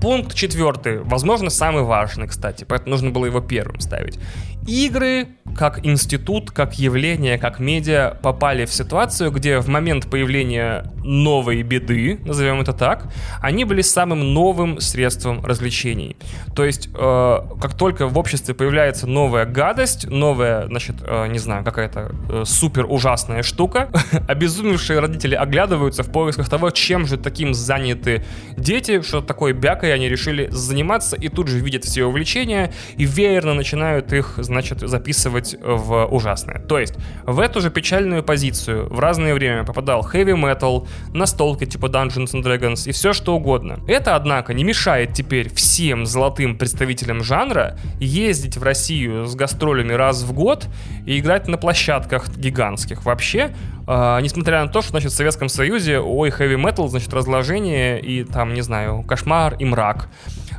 Пункт 0.00 0.34
четвертый, 0.34 1.00
возможно, 1.00 1.50
самый 1.50 1.82
важный, 1.82 2.28
кстати, 2.28 2.64
поэтому 2.64 2.90
нужно 2.90 3.10
было 3.10 3.26
его 3.26 3.40
первым 3.40 3.80
ставить. 3.80 4.18
Игры, 4.66 5.28
как 5.56 5.84
институт, 5.86 6.50
как 6.50 6.78
явление, 6.78 7.38
как 7.38 7.60
медиа, 7.60 8.16
попали 8.22 8.66
в 8.66 8.72
ситуацию, 8.72 9.30
где 9.30 9.58
в 9.58 9.68
момент 9.68 10.10
появления 10.10 10.92
новой 11.02 11.62
беды, 11.62 12.18
назовем 12.24 12.60
это 12.60 12.72
так, 12.72 13.08
они 13.40 13.64
были 13.64 13.80
самым 13.80 14.34
новым 14.34 14.80
средством 14.80 15.44
развлечений. 15.44 16.16
То 16.54 16.64
есть, 16.64 16.88
э, 16.92 17.38
как 17.60 17.74
только 17.74 18.06
в 18.06 18.18
обществе 18.18 18.54
появляется 18.54 19.06
новая 19.06 19.46
гадость, 19.46 20.08
новая, 20.08 20.66
значит, 20.66 20.96
э, 21.00 21.28
не 21.28 21.38
знаю, 21.38 21.64
какая-то 21.64 22.12
э, 22.28 22.42
супер 22.44 22.86
ужасная 22.88 23.42
штука, 23.42 23.88
обезумевшие 24.28 24.98
родители 24.98 25.34
оглядываются 25.34 26.02
в 26.02 26.10
поисках 26.10 26.48
того, 26.48 26.70
чем 26.70 27.06
же 27.06 27.16
таким 27.16 27.54
заняты 27.54 28.24
дети, 28.56 29.00
что 29.02 29.20
такое 29.22 29.52
бякой 29.52 29.94
они 29.94 30.08
решили 30.08 30.48
заниматься, 30.50 31.16
и 31.16 31.28
тут 31.28 31.48
же 31.48 31.60
видят 31.60 31.84
все 31.84 32.04
увлечения, 32.04 32.72
и 32.96 33.04
веерно 33.04 33.54
начинают 33.54 34.12
их, 34.12 34.34
значит, 34.38 34.55
записывать 34.62 35.56
в 35.60 36.06
ужасное. 36.06 36.60
То 36.60 36.78
есть 36.78 36.94
в 37.24 37.40
эту 37.40 37.60
же 37.60 37.70
печальную 37.70 38.22
позицию 38.22 38.88
в 38.92 38.98
разное 39.00 39.34
время 39.34 39.64
попадал 39.64 40.08
heavy 40.12 40.34
metal, 40.34 40.86
настолки 41.12 41.66
типа 41.66 41.86
Dungeons 41.86 42.32
and 42.32 42.42
Dragons 42.42 42.88
и 42.88 42.92
все 42.92 43.12
что 43.12 43.36
угодно. 43.36 43.78
Это, 43.86 44.16
однако, 44.16 44.54
не 44.54 44.64
мешает 44.64 45.12
теперь 45.12 45.52
всем 45.52 46.06
золотым 46.06 46.56
представителям 46.56 47.22
жанра 47.22 47.78
ездить 48.00 48.56
в 48.56 48.62
Россию 48.62 49.26
с 49.26 49.34
гастролями 49.34 49.92
раз 49.92 50.22
в 50.22 50.32
год 50.32 50.66
и 51.06 51.18
играть 51.18 51.48
на 51.48 51.58
площадках 51.58 52.28
гигантских. 52.36 53.04
Вообще, 53.04 53.54
э, 53.86 54.18
несмотря 54.22 54.64
на 54.64 54.68
то, 54.68 54.82
что, 54.82 54.90
значит, 54.90 55.12
в 55.12 55.14
Советском 55.14 55.48
Союзе, 55.48 56.00
ой, 56.00 56.30
heavy 56.30 56.56
metal, 56.56 56.88
значит, 56.88 57.12
разложение 57.12 58.00
и 58.00 58.24
там, 58.24 58.54
не 58.54 58.62
знаю, 58.62 59.02
кошмар 59.02 59.54
и 59.58 59.64
мрак. 59.64 60.08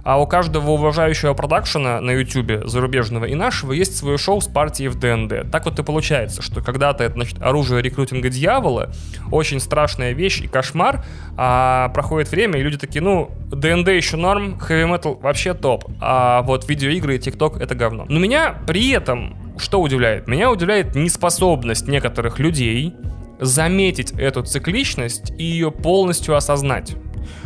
А 0.08 0.18
у 0.22 0.26
каждого 0.26 0.72
уважающего 0.72 1.34
продакшена 1.34 2.00
на 2.00 2.12
YouTube, 2.12 2.66
зарубежного 2.66 3.26
и 3.26 3.36
нашего, 3.36 3.74
есть 3.74 3.98
свое 3.98 4.18
шоу 4.18 4.40
с 4.40 4.48
партией 4.48 4.88
в 4.88 4.98
ДНД. 4.98 5.52
Так 5.52 5.66
вот 5.66 5.78
и 5.80 5.84
получается, 5.84 6.42
что 6.42 6.62
когда-то 6.62 7.04
это, 7.04 7.16
значит, 7.16 7.42
оружие 7.42 7.82
рекрутинга 7.82 8.30
дьявола, 8.30 8.94
очень 9.34 9.60
страшная 9.60 10.14
вещь 10.14 10.40
и 10.40 10.48
кошмар, 10.48 11.04
а 11.36 11.90
проходит 11.90 12.32
время, 12.32 12.58
и 12.58 12.64
люди 12.64 12.78
такие, 12.78 13.02
ну, 13.02 13.32
ДНД 13.52 13.90
еще 13.90 14.16
норм, 14.16 14.58
хэви 14.58 14.86
метал 14.86 15.16
вообще 15.16 15.54
топ, 15.54 15.84
а 16.00 16.42
вот 16.44 16.70
видеоигры 16.70 17.18
и 17.18 17.20
ТикТок 17.20 17.60
это 17.60 17.76
говно. 17.76 18.06
Но 18.08 18.18
меня 18.18 18.56
при 18.66 18.92
этом 18.92 19.36
что 19.58 19.82
удивляет? 19.82 20.26
Меня 20.30 20.50
удивляет 20.50 20.96
неспособность 20.96 21.86
некоторых 21.90 22.40
людей 22.40 22.94
заметить 23.42 24.14
эту 24.14 24.44
цикличность 24.44 25.34
и 25.38 25.44
ее 25.44 25.70
полностью 25.70 26.38
осознать 26.38 26.96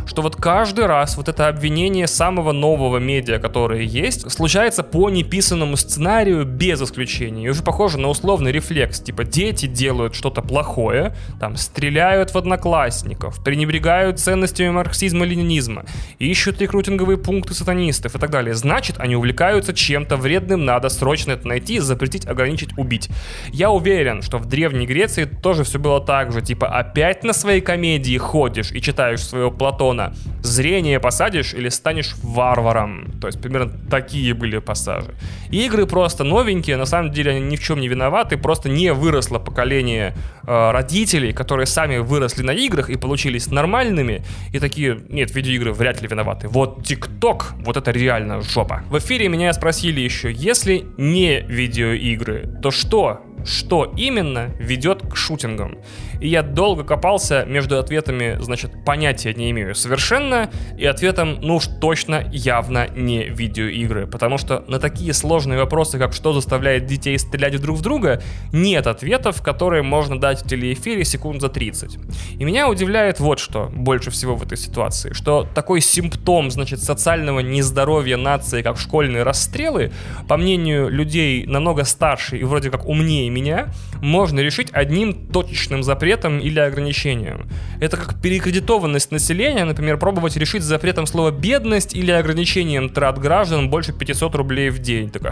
что 0.06 0.22
вот 0.22 0.36
каждый 0.36 0.86
раз 0.86 1.18
вот 1.18 1.30
это 1.30 1.48
обвинение 1.48 2.08
самого 2.08 2.52
нового 2.52 2.98
медиа, 2.98 3.40
которое 3.40 3.84
есть, 3.84 4.30
случается 4.32 4.84
по 4.84 5.10
неписанному 5.10 5.78
сценарию 5.78 6.46
без 6.46 6.82
исключения. 6.82 7.46
И 7.46 7.50
уже 7.50 7.64
похоже 7.64 8.00
на 8.00 8.08
условный 8.08 8.52
рефлекс. 8.52 9.00
Типа 9.00 9.24
дети 9.24 9.66
делают 9.66 10.16
что-то 10.16 10.42
плохое, 10.42 11.16
там 11.40 11.56
стреляют 11.56 12.34
в 12.34 12.38
одноклассников, 12.38 13.44
пренебрегают 13.44 14.20
ценностями 14.20 14.70
марксизма-ленинизма, 14.70 15.86
ищут 16.20 16.62
рекрутинговые 16.62 17.18
пункты 17.18 17.54
сатанистов 17.54 18.16
и 18.16 18.20
так 18.20 18.30
далее. 18.30 18.54
Значит, 18.54 18.98
они 19.00 19.16
увлекаются 19.16 19.74
чем-то 19.74 20.18
вредным, 20.18 20.66
надо 20.66 20.90
срочно 20.90 21.32
это 21.32 21.48
найти, 21.48 21.80
запретить, 21.80 22.26
ограничить, 22.26 22.78
убить. 22.78 23.10
Я 23.52 23.70
уверен, 23.72 24.22
что 24.22 24.38
в 24.38 24.46
Древней 24.46 24.86
Греции 24.86 25.26
тоже 25.26 25.64
все 25.64 25.80
было 25.80 26.02
так 26.02 26.32
же. 26.32 26.42
Типа 26.42 26.68
опять 26.68 27.24
на 27.24 27.34
своей 27.34 27.62
комедии 27.62 28.18
ходишь 28.18 28.72
и 28.72 28.82
читаешь 28.82 29.24
своего 29.24 29.52
Платона, 29.52 29.91
Платона. 29.92 30.14
Зрение 30.42 31.00
посадишь 31.00 31.54
или 31.54 31.70
станешь 31.70 32.16
варваром. 32.24 33.12
То 33.22 33.28
есть 33.28 33.42
примерно 33.42 33.72
такие 33.90 34.34
были 34.34 34.60
пассажи. 34.60 35.14
Игры 35.52 35.86
просто 35.86 36.24
новенькие, 36.24 36.78
на 36.78 36.86
самом 36.86 37.12
деле 37.12 37.32
они 37.32 37.42
ни 37.42 37.56
в 37.56 37.64
чем 37.64 37.80
не 37.80 37.88
виноваты, 37.88 38.38
просто 38.38 38.70
не 38.70 38.94
выросло 38.94 39.40
поколение 39.40 40.16
э, 40.48 40.72
родителей, 40.72 41.34
которые 41.34 41.66
сами 41.66 41.98
выросли 41.98 42.44
на 42.44 42.52
играх 42.52 42.90
и 42.90 42.98
получились 42.98 43.52
нормальными, 43.52 44.24
и 44.54 44.60
такие, 44.60 45.00
нет, 45.10 45.36
видеоигры 45.36 45.74
вряд 45.74 46.02
ли 46.02 46.08
виноваты. 46.08 46.48
Вот 46.48 46.84
ТикТок, 46.86 47.54
вот 47.66 47.78
это 47.78 47.92
реально 47.92 48.42
жопа. 48.42 48.84
В 48.90 48.98
эфире 48.98 49.30
меня 49.30 49.54
спросили 49.54 50.02
еще, 50.02 50.32
если 50.32 50.86
не 50.98 51.42
видеоигры, 51.42 52.50
то 52.62 52.72
что? 52.72 53.22
Что 53.46 53.92
именно 53.98 54.52
ведет 54.60 55.02
к 55.02 55.16
шутингам? 55.16 55.78
И 56.20 56.28
я 56.28 56.44
долго 56.44 56.84
копался 56.84 57.46
между 57.46 57.80
ответами, 57.80 58.38
значит, 58.40 58.86
понятия 58.86 59.34
не 59.34 59.50
имею 59.52 59.76
совершенно, 59.76 60.52
и 60.78 60.86
ответом, 60.86 61.40
ну 61.42 61.56
уж 61.56 61.68
точно, 61.80 62.28
явно 62.32 62.88
не 62.96 63.24
видеоигры. 63.24 64.08
Потому 64.08 64.38
что 64.38 64.64
на 64.68 64.80
такие 64.80 65.14
сложные 65.14 65.60
вопросы, 65.60 65.98
как 65.98 66.14
что 66.14 66.34
заставляет 66.34 66.86
детей 66.86 67.18
стрелять 67.18 67.60
друг 67.62 67.78
в 67.78 67.82
друга, 67.82 68.22
нет 68.54 68.88
ответов, 68.88 69.42
которые 69.42 69.84
можно 69.84 70.20
дать 70.20 70.44
в 70.44 70.48
телеэфире 70.48 71.04
секунд 71.04 71.42
за 71.42 71.50
30. 71.50 71.98
И 72.38 72.44
меня 72.44 72.70
удивляет 72.70 73.20
вот 73.20 73.40
что 73.40 73.70
больше 73.74 74.12
всего 74.12 74.36
в 74.36 74.44
этой 74.44 74.58
ситуации, 74.58 75.14
что 75.14 75.48
такой 75.56 75.82
симптом, 75.82 76.52
значит, 76.52 76.82
социального 76.82 77.40
нездоровья 77.40 78.18
нации, 78.18 78.62
как 78.62 78.78
школьные 78.78 79.24
расстрелы, 79.24 79.92
по 80.28 80.38
мнению 80.38 80.90
людей 80.90 81.46
намного 81.46 81.84
старше 81.84 82.38
и 82.38 82.44
вроде 82.44 82.70
как 82.70 82.86
умнее 82.86 83.30
меня, 83.32 83.68
можно 84.02 84.40
решить 84.40 84.70
одним 84.72 85.14
точечным 85.14 85.84
запретом 85.84 86.40
или 86.40 86.60
ограничением. 86.60 87.50
Это 87.80 87.98
как 87.98 88.22
перекредитованность 88.22 89.12
населения, 89.12 89.66
например, 89.66 89.98
пробовать 89.98 90.38
решить 90.38 90.64
запретом 90.64 91.08
слова 91.08 91.32
«бедность» 91.32 91.96
или 91.96 92.12
ограничением 92.12 92.90
трат 92.90 93.20
граждан 93.20 93.70
больше 93.70 93.94
500 93.94 94.36
рублей 94.36 94.70
в 94.70 94.80
день. 94.80 95.10
Такой, 95.10 95.32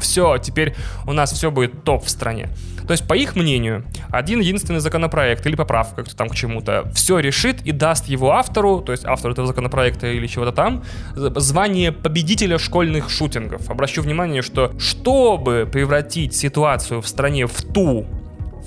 все, 0.00 0.38
теперь 0.38 0.74
у 1.06 1.12
нас 1.12 1.32
все 1.32 1.50
будет 1.50 1.84
топ 1.84 2.04
в 2.04 2.10
стране. 2.10 2.48
То 2.86 2.92
есть, 2.92 3.06
по 3.06 3.14
их 3.14 3.36
мнению, 3.36 3.84
один 4.10 4.40
единственный 4.40 4.80
законопроект 4.80 5.46
или 5.46 5.54
поправка 5.54 6.04
там 6.16 6.28
к 6.28 6.34
чему-то 6.34 6.90
все 6.94 7.18
решит 7.20 7.62
и 7.62 7.72
даст 7.72 8.08
его 8.08 8.32
автору, 8.32 8.80
то 8.80 8.92
есть 8.92 9.04
автору 9.04 9.32
этого 9.32 9.46
законопроекта 9.46 10.08
или 10.08 10.26
чего-то 10.26 10.52
там, 10.52 10.82
звание 11.14 11.92
победителя 11.92 12.58
школьных 12.58 13.08
шутингов. 13.08 13.70
Обращу 13.70 14.02
внимание, 14.02 14.42
что 14.42 14.72
чтобы 14.78 15.68
превратить 15.70 16.34
ситуацию 16.34 17.00
в 17.00 17.08
стране 17.12 17.46
в 17.46 17.62
ту, 17.62 18.06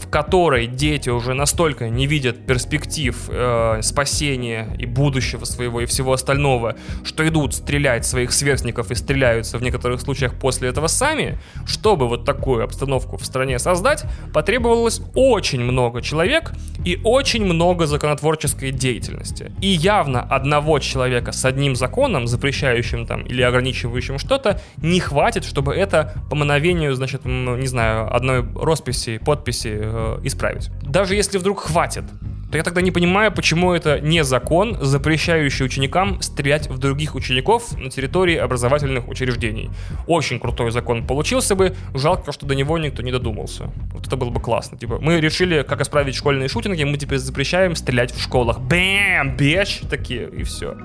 в 0.05 0.09
которой 0.09 0.67
дети 0.67 1.09
уже 1.09 1.33
настолько 1.33 1.89
не 1.89 2.05
видят 2.05 2.45
перспектив 2.45 3.15
э, 3.27 3.79
спасения 3.81 4.75
и 4.77 4.85
будущего 4.85 5.45
своего 5.45 5.81
и 5.81 5.85
всего 5.85 6.13
остального, 6.13 6.75
что 7.03 7.27
идут 7.27 7.55
стрелять 7.55 8.05
своих 8.05 8.31
сверстников 8.31 8.91
и 8.91 8.95
стреляются 8.95 9.57
в 9.57 9.63
некоторых 9.63 10.01
случаях 10.01 10.35
после 10.39 10.69
этого 10.69 10.87
сами, 10.87 11.39
чтобы 11.65 12.07
вот 12.07 12.23
такую 12.23 12.63
обстановку 12.63 13.17
в 13.17 13.25
стране 13.25 13.57
создать, 13.57 14.03
потребовалось 14.33 15.01
очень 15.15 15.61
много 15.61 16.01
человек 16.01 16.51
и 16.85 16.99
очень 17.03 17.43
много 17.43 17.87
законотворческой 17.87 18.71
деятельности. 18.71 19.51
И 19.61 19.67
явно 19.67 20.21
одного 20.21 20.79
человека 20.79 21.31
с 21.31 21.45
одним 21.45 21.75
законом, 21.75 22.27
запрещающим 22.27 23.07
там 23.07 23.23
или 23.23 23.41
ограничивающим 23.41 24.19
что-то, 24.19 24.61
не 24.77 24.99
хватит, 24.99 25.45
чтобы 25.45 25.73
это 25.73 26.13
по 26.29 26.35
мановению, 26.35 26.93
значит, 26.93 27.25
не 27.25 27.67
знаю, 27.67 28.15
одной 28.15 28.45
росписи, 28.55 29.17
подписи 29.17 29.94
э, 29.95 30.19
исправить. 30.23 30.69
Даже 30.81 31.15
если 31.15 31.37
вдруг 31.37 31.61
хватит, 31.61 32.03
то 32.51 32.57
я 32.57 32.63
тогда 32.63 32.81
не 32.81 32.91
понимаю, 32.91 33.31
почему 33.31 33.73
это 33.73 33.99
не 33.99 34.23
закон, 34.23 34.77
запрещающий 34.81 35.65
ученикам 35.65 36.21
стрелять 36.21 36.69
в 36.69 36.77
других 36.77 37.15
учеников 37.15 37.77
на 37.77 37.89
территории 37.89 38.35
образовательных 38.35 39.07
учреждений. 39.07 39.69
Очень 40.07 40.39
крутой 40.39 40.71
закон 40.71 41.05
получился 41.05 41.55
бы, 41.55 41.75
жалко, 41.93 42.31
что 42.31 42.45
до 42.45 42.55
него 42.55 42.77
никто 42.77 43.01
не 43.01 43.11
додумался. 43.11 43.71
Вот 43.93 44.07
это 44.07 44.15
было 44.15 44.29
бы 44.29 44.39
классно. 44.39 44.77
Типа, 44.77 44.99
мы 45.01 45.19
решили, 45.19 45.63
как 45.63 45.81
исправить 45.81 46.15
школьные 46.15 46.47
шутинги, 46.47 46.83
мы 46.83 46.97
теперь 46.97 47.17
запрещаем 47.17 47.75
стрелять 47.75 48.13
в 48.13 48.21
школах. 48.21 48.59
Бэм, 48.59 49.35
беч, 49.35 49.81
такие, 49.89 50.29
и 50.29 50.43
все. 50.43 50.75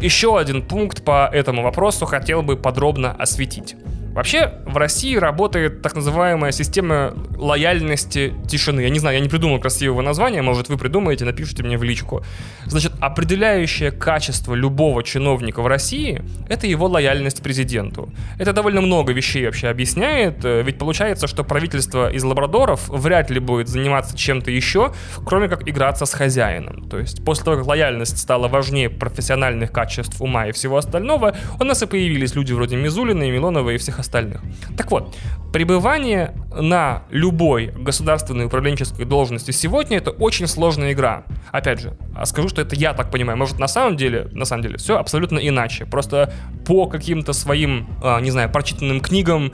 Еще 0.00 0.38
один 0.38 0.62
пункт 0.62 1.02
по 1.02 1.28
этому 1.32 1.62
вопросу 1.62 2.06
хотел 2.06 2.42
бы 2.42 2.56
подробно 2.56 3.12
осветить. 3.12 3.74
Вообще, 4.18 4.54
в 4.66 4.76
России 4.76 5.14
работает 5.14 5.80
так 5.80 5.94
называемая 5.94 6.50
система 6.50 7.14
лояльности 7.36 8.34
тишины. 8.48 8.80
Я 8.80 8.90
не 8.90 8.98
знаю, 8.98 9.14
я 9.14 9.22
не 9.22 9.28
придумал 9.28 9.60
красивого 9.60 10.02
названия, 10.02 10.42
может, 10.42 10.68
вы 10.68 10.76
придумаете, 10.76 11.24
напишите 11.24 11.62
мне 11.62 11.78
в 11.78 11.84
личку. 11.84 12.24
Значит, 12.66 12.94
определяющее 12.98 13.92
качество 13.92 14.56
любого 14.56 15.04
чиновника 15.04 15.62
в 15.62 15.68
России— 15.68 16.24
это 16.48 16.66
его 16.66 16.88
лояльность 16.88 17.44
президенту. 17.44 18.12
Это 18.40 18.52
довольно 18.52 18.80
много 18.80 19.12
вещей 19.12 19.46
вообще 19.46 19.68
объясняет, 19.68 20.44
э, 20.44 20.62
ведь 20.62 20.78
получается, 20.78 21.28
что 21.28 21.44
правительство 21.44 22.10
из 22.10 22.24
лабрадоров 22.24 22.88
вряд 22.88 23.30
ли 23.30 23.38
будет 23.38 23.68
заниматься 23.68 24.18
чем-то 24.18 24.50
еще, 24.50 24.94
кроме 25.24 25.46
как 25.46 25.68
играться 25.68 26.06
с 26.06 26.12
хозяином. 26.12 26.88
То 26.88 26.98
есть 26.98 27.24
после 27.24 27.44
того, 27.44 27.58
как 27.58 27.66
лояльность 27.66 28.18
стала 28.18 28.48
важнее 28.48 28.90
профессиональных 28.90 29.70
качеств 29.70 30.20
ума 30.20 30.48
и 30.48 30.50
всего 30.50 30.76
остального, 30.76 31.36
у 31.60 31.62
нас 31.62 31.84
и 31.84 31.86
появились 31.86 32.34
люди 32.34 32.52
вроде 32.52 32.74
Мизулина 32.74 33.22
и 33.22 33.30
Милонова 33.30 33.70
и 33.70 33.76
всех 33.76 34.00
остальных 34.00 34.07
остальных. 34.08 34.40
Так 34.76 34.90
вот, 34.90 35.14
пребывание 35.52 36.34
на 36.58 37.02
любой 37.10 37.66
государственной 37.66 38.46
управленческой 38.46 39.04
должности 39.04 39.50
сегодня 39.50 39.98
это 39.98 40.10
очень 40.10 40.46
сложная 40.46 40.92
игра. 40.92 41.24
Опять 41.52 41.80
же, 41.80 41.96
а 42.16 42.26
скажу, 42.26 42.48
что 42.48 42.62
это 42.62 42.74
я 42.74 42.94
так 42.94 43.10
понимаю. 43.10 43.38
Может, 43.38 43.58
на 43.58 43.68
самом 43.68 43.96
деле, 43.96 44.28
на 44.32 44.44
самом 44.44 44.62
деле, 44.62 44.78
все 44.78 44.98
абсолютно 44.98 45.38
иначе. 45.38 45.84
Просто 45.84 46.32
по 46.66 46.86
каким-то 46.86 47.32
своим, 47.32 47.88
а, 48.02 48.20
не 48.20 48.30
знаю, 48.30 48.50
прочитанным 48.50 49.00
книгам, 49.00 49.52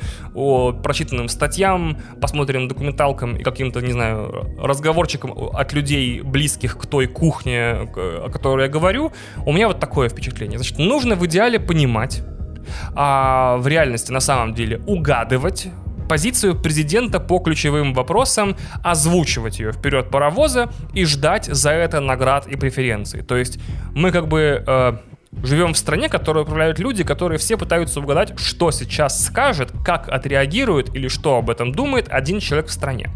прочитанным 0.82 1.28
статьям, 1.28 1.98
посмотрим 2.20 2.68
документалкам 2.68 3.36
и 3.36 3.42
каким-то, 3.42 3.80
не 3.80 3.92
знаю, 3.92 4.54
разговорчикам 4.58 5.32
от 5.52 5.72
людей, 5.72 6.20
близких 6.22 6.78
к 6.78 6.86
той 6.86 7.06
кухне, 7.06 7.88
о 7.96 8.30
которой 8.32 8.66
я 8.66 8.68
говорю, 8.68 9.12
у 9.44 9.52
меня 9.52 9.66
вот 9.68 9.80
такое 9.80 10.08
впечатление. 10.08 10.58
Значит, 10.58 10.78
нужно 10.78 11.16
в 11.16 11.26
идеале 11.26 11.58
понимать, 11.58 12.22
а 12.94 13.56
в 13.58 13.66
реальности 13.66 14.12
на 14.12 14.20
самом 14.20 14.54
деле 14.54 14.80
угадывать 14.86 15.68
позицию 16.08 16.54
президента 16.60 17.20
по 17.20 17.38
ключевым 17.38 17.94
вопросам, 17.94 18.56
озвучивать 18.82 19.58
ее 19.58 19.72
вперед 19.72 20.10
паровоза 20.10 20.70
и 20.92 21.04
ждать 21.04 21.46
за 21.46 21.70
это 21.70 22.00
наград 22.00 22.46
и 22.46 22.56
преференций. 22.56 23.22
То 23.22 23.36
есть 23.36 23.58
мы 23.94 24.10
как 24.12 24.28
бы 24.28 24.62
э, 24.66 24.92
живем 25.42 25.74
в 25.74 25.78
стране, 25.78 26.08
которой 26.08 26.42
управляют 26.42 26.78
люди, 26.78 27.04
которые 27.04 27.38
все 27.38 27.56
пытаются 27.56 28.00
угадать, 28.00 28.38
что 28.38 28.70
сейчас 28.70 29.24
скажет, 29.24 29.72
как 29.84 30.08
отреагирует 30.08 30.94
или 30.94 31.08
что 31.08 31.38
об 31.38 31.50
этом 31.50 31.72
думает 31.72 32.08
один 32.10 32.40
человек 32.40 32.68
в 32.68 32.72
стране. 32.72 33.10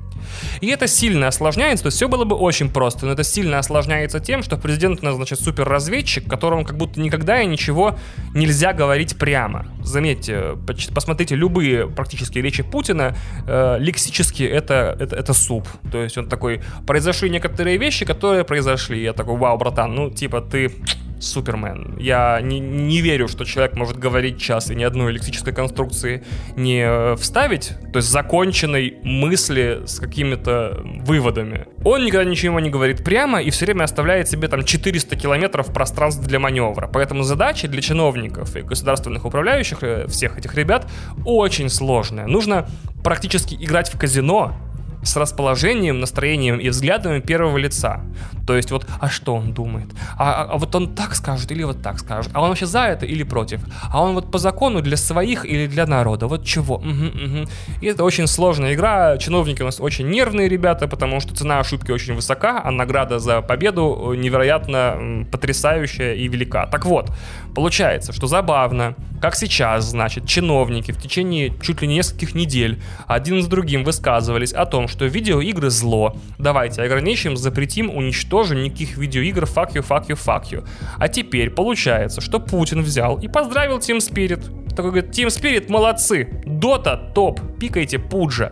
И 0.60 0.68
это 0.68 0.86
сильно 0.86 1.28
осложняется, 1.28 1.84
то 1.84 1.86
есть 1.88 1.96
все 1.96 2.08
было 2.08 2.24
бы 2.24 2.36
очень 2.36 2.70
просто, 2.70 3.06
но 3.06 3.12
это 3.12 3.24
сильно 3.24 3.58
осложняется 3.58 4.20
тем, 4.20 4.42
что 4.42 4.56
президент 4.56 5.02
назначит 5.02 5.40
суперразведчик, 5.40 6.28
которому 6.28 6.64
как 6.64 6.76
будто 6.76 7.00
никогда 7.00 7.40
и 7.40 7.46
ничего 7.46 7.96
нельзя 8.34 8.72
говорить 8.72 9.18
прямо. 9.18 9.66
Заметьте, 9.82 10.56
посмотрите 10.94 11.34
любые 11.34 11.88
практически 11.88 12.38
речи 12.38 12.62
Путина, 12.62 13.16
э, 13.46 13.76
лексически 13.78 14.42
это, 14.42 14.96
это, 14.98 15.16
это 15.16 15.32
суп. 15.32 15.68
То 15.90 16.02
есть 16.02 16.18
он 16.18 16.28
такой, 16.28 16.62
произошли 16.86 17.30
некоторые 17.30 17.78
вещи, 17.78 18.04
которые 18.04 18.44
произошли. 18.44 19.02
Я 19.02 19.12
такой, 19.12 19.36
вау, 19.36 19.58
братан, 19.58 19.94
ну 19.94 20.10
типа 20.10 20.40
ты 20.40 20.72
Супермен. 21.20 21.96
Я 21.98 22.40
не, 22.40 22.60
не 22.60 23.00
верю, 23.00 23.28
что 23.28 23.44
человек 23.44 23.76
может 23.76 23.98
говорить 23.98 24.40
час 24.40 24.70
и 24.70 24.74
ни 24.74 24.84
одной 24.84 25.12
электрической 25.12 25.52
конструкции 25.52 26.24
не 26.56 26.82
э, 26.84 27.16
вставить, 27.16 27.72
то 27.92 27.98
есть 27.98 28.08
законченной 28.08 28.98
мысли 29.02 29.82
с 29.86 29.98
какими-то 29.98 30.80
выводами. 30.84 31.66
Он 31.84 32.04
никогда 32.04 32.28
ничего 32.28 32.60
не 32.60 32.70
говорит 32.70 33.04
прямо 33.04 33.42
и 33.42 33.50
все 33.50 33.66
время 33.66 33.84
оставляет 33.84 34.28
себе 34.28 34.48
там 34.48 34.64
400 34.64 35.16
километров 35.16 35.72
пространства 35.72 36.24
для 36.24 36.38
маневра. 36.38 36.88
Поэтому 36.88 37.22
задача 37.22 37.68
для 37.68 37.82
чиновников 37.82 38.56
и 38.56 38.62
государственных 38.62 39.24
управляющих, 39.24 39.82
э, 39.82 40.06
всех 40.08 40.38
этих 40.38 40.54
ребят, 40.54 40.90
очень 41.24 41.68
сложная. 41.68 42.26
Нужно 42.26 42.68
практически 43.02 43.54
играть 43.54 43.92
в 43.92 43.98
казино, 43.98 44.56
с 45.02 45.16
расположением, 45.16 46.00
настроением 46.00 46.58
и 46.58 46.68
взглядами 46.70 47.20
первого 47.20 47.58
лица. 47.58 48.00
То 48.46 48.56
есть 48.56 48.70
вот, 48.70 48.86
а 49.00 49.08
что 49.08 49.34
он 49.34 49.52
думает? 49.52 49.88
А, 50.16 50.42
а, 50.42 50.52
а 50.52 50.58
вот 50.58 50.74
он 50.74 50.94
так 50.94 51.14
скажет 51.14 51.52
или 51.52 51.62
вот 51.64 51.82
так 51.82 51.98
скажет? 51.98 52.30
А 52.34 52.40
он 52.40 52.48
вообще 52.48 52.66
за 52.66 52.80
это 52.80 53.04
или 53.06 53.22
против? 53.22 53.60
А 53.92 54.02
он 54.02 54.14
вот 54.14 54.30
по 54.30 54.38
закону 54.38 54.80
для 54.80 54.96
своих 54.96 55.44
или 55.44 55.66
для 55.66 55.86
народа? 55.86 56.26
Вот 56.26 56.44
чего? 56.44 56.76
Угу, 56.76 56.86
угу. 56.86 57.48
И 57.82 57.86
это 57.86 58.04
очень 58.04 58.26
сложная 58.26 58.74
игра. 58.74 59.18
Чиновники 59.18 59.62
у 59.62 59.66
нас 59.66 59.80
очень 59.80 60.08
нервные 60.08 60.48
ребята, 60.48 60.88
потому 60.88 61.20
что 61.20 61.34
цена 61.34 61.60
ошибки 61.60 61.92
очень 61.92 62.14
высока, 62.14 62.62
а 62.64 62.70
награда 62.70 63.18
за 63.18 63.42
победу 63.42 64.14
невероятно 64.16 65.26
потрясающая 65.30 66.14
и 66.14 66.26
велика. 66.28 66.66
Так 66.66 66.86
вот, 66.86 67.10
получается, 67.54 68.12
что 68.12 68.26
забавно, 68.26 68.94
как 69.20 69.36
сейчас, 69.36 69.84
значит, 69.84 70.26
чиновники 70.26 70.92
в 70.92 71.00
течение 71.00 71.52
чуть 71.60 71.82
ли 71.82 71.88
не 71.88 71.98
нескольких 71.98 72.34
недель 72.34 72.80
один 73.06 73.42
с 73.42 73.46
другим 73.46 73.84
высказывались 73.84 74.52
о 74.52 74.66
том, 74.66 74.87
что 74.88 75.04
видеоигры 75.04 75.70
зло. 75.70 76.16
Давайте 76.38 76.82
ограничим, 76.82 77.36
запретим, 77.36 77.90
уничтожим 77.94 78.62
никаких 78.62 78.96
видеоигр, 78.96 79.44
fuck 79.44 79.74
you, 79.74 79.86
fuck 79.86 80.08
you, 80.08 80.18
fuck 80.18 80.44
you. 80.50 80.66
А 80.98 81.08
теперь 81.08 81.50
получается, 81.50 82.20
что 82.20 82.40
Путин 82.40 82.82
взял 82.82 83.18
и 83.18 83.28
поздравил 83.28 83.78
Team 83.78 83.98
Spirit. 83.98 84.68
Такой 84.74 84.90
говорит, 84.90 85.10
Team 85.10 85.26
Spirit 85.26 85.70
молодцы, 85.70 86.42
Дота 86.44 86.96
топ, 87.14 87.40
пикайте 87.58 87.98
Пуджа. 87.98 88.50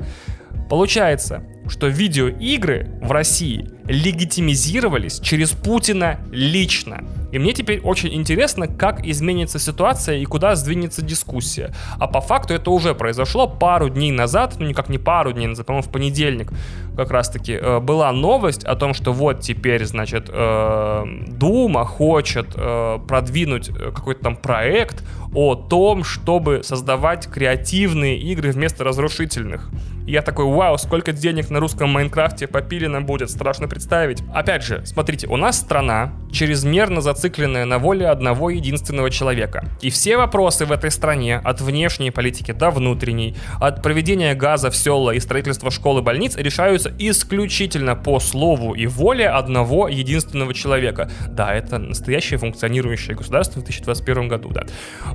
Получается, 0.69 1.45
что 1.69 1.89
видеоигры 1.89 2.91
в 3.03 3.11
России 3.13 3.71
легитимизировались 3.87 5.21
через 5.21 5.51
Путина 5.51 6.21
лично. 6.31 7.05
И 7.33 7.39
мне 7.39 7.53
теперь 7.53 7.81
очень 7.81 8.15
интересно, 8.15 8.67
как 8.69 9.05
изменится 9.05 9.59
ситуация 9.59 10.17
и 10.19 10.25
куда 10.25 10.55
сдвинется 10.55 11.03
дискуссия. 11.03 11.73
А 11.99 12.07
по 12.07 12.21
факту 12.21 12.55
это 12.55 12.71
уже 12.71 12.95
произошло 12.95 13.47
пару 13.47 13.89
дней 13.89 14.11
назад, 14.11 14.55
ну 14.59 14.67
никак 14.67 14.89
не 14.89 14.99
пару 14.99 15.33
дней 15.33 15.47
назад, 15.47 15.67
по-моему, 15.67 15.87
в 15.87 15.91
понедельник 15.91 16.53
как 16.97 17.11
раз-таки 17.11 17.53
э, 17.53 17.81
была 17.81 18.11
новость 18.13 18.65
о 18.65 18.75
том, 18.75 18.95
что 18.95 19.13
вот 19.13 19.41
теперь, 19.41 19.85
значит, 19.85 20.31
э, 20.33 21.05
Дума 21.29 21.85
хочет 21.85 22.47
э, 22.55 22.99
продвинуть 23.07 23.69
какой-то 23.69 24.23
там 24.23 24.37
проект 24.37 25.05
о 25.35 25.55
том, 25.55 26.05
чтобы 26.05 26.63
создавать 26.63 27.27
креативные 27.27 28.19
игры 28.19 28.51
вместо 28.53 28.85
разрушительных. 28.85 29.69
И 30.07 30.13
я 30.13 30.23
такой, 30.23 30.47
вау, 30.47 30.79
сколько 30.79 31.13
денег 31.13 31.51
русском 31.61 31.91
Майнкрафте 31.91 32.47
попилено 32.47 33.01
будет, 33.01 33.31
страшно 33.31 33.69
представить. 33.69 34.23
Опять 34.35 34.65
же, 34.65 34.85
смотрите, 34.85 35.27
у 35.27 35.37
нас 35.37 35.59
страна 35.59 36.13
чрезмерно 36.33 37.01
зацикленная 37.01 37.65
на 37.65 37.79
воле 37.79 38.09
одного 38.09 38.51
единственного 38.51 39.11
человека. 39.11 39.65
И 39.81 39.91
все 39.91 40.17
вопросы 40.17 40.67
в 40.67 40.73
этой 40.73 40.91
стране, 40.91 41.39
от 41.39 41.61
внешней 41.61 42.11
политики 42.11 42.53
до 42.53 42.71
внутренней, 42.71 43.37
от 43.61 43.83
проведения 43.83 44.35
газа 44.35 44.71
в 44.71 44.77
села 44.77 45.13
и 45.13 45.21
строительства 45.21 45.71
школ 45.71 45.99
и 45.99 46.03
больниц, 46.03 46.37
решаются 46.37 46.93
исключительно 46.99 47.97
по 47.97 48.21
слову 48.21 48.75
и 48.75 48.87
воле 48.87 49.29
одного 49.29 49.89
единственного 49.89 50.55
человека. 50.55 51.11
Да, 51.29 51.55
это 51.55 51.79
настоящее 51.79 52.39
функционирующее 52.39 53.17
государство 53.17 53.61
в 53.61 53.65
2021 53.65 54.29
году, 54.29 54.51
да. 54.51 54.65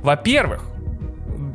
Во-первых, 0.02 0.64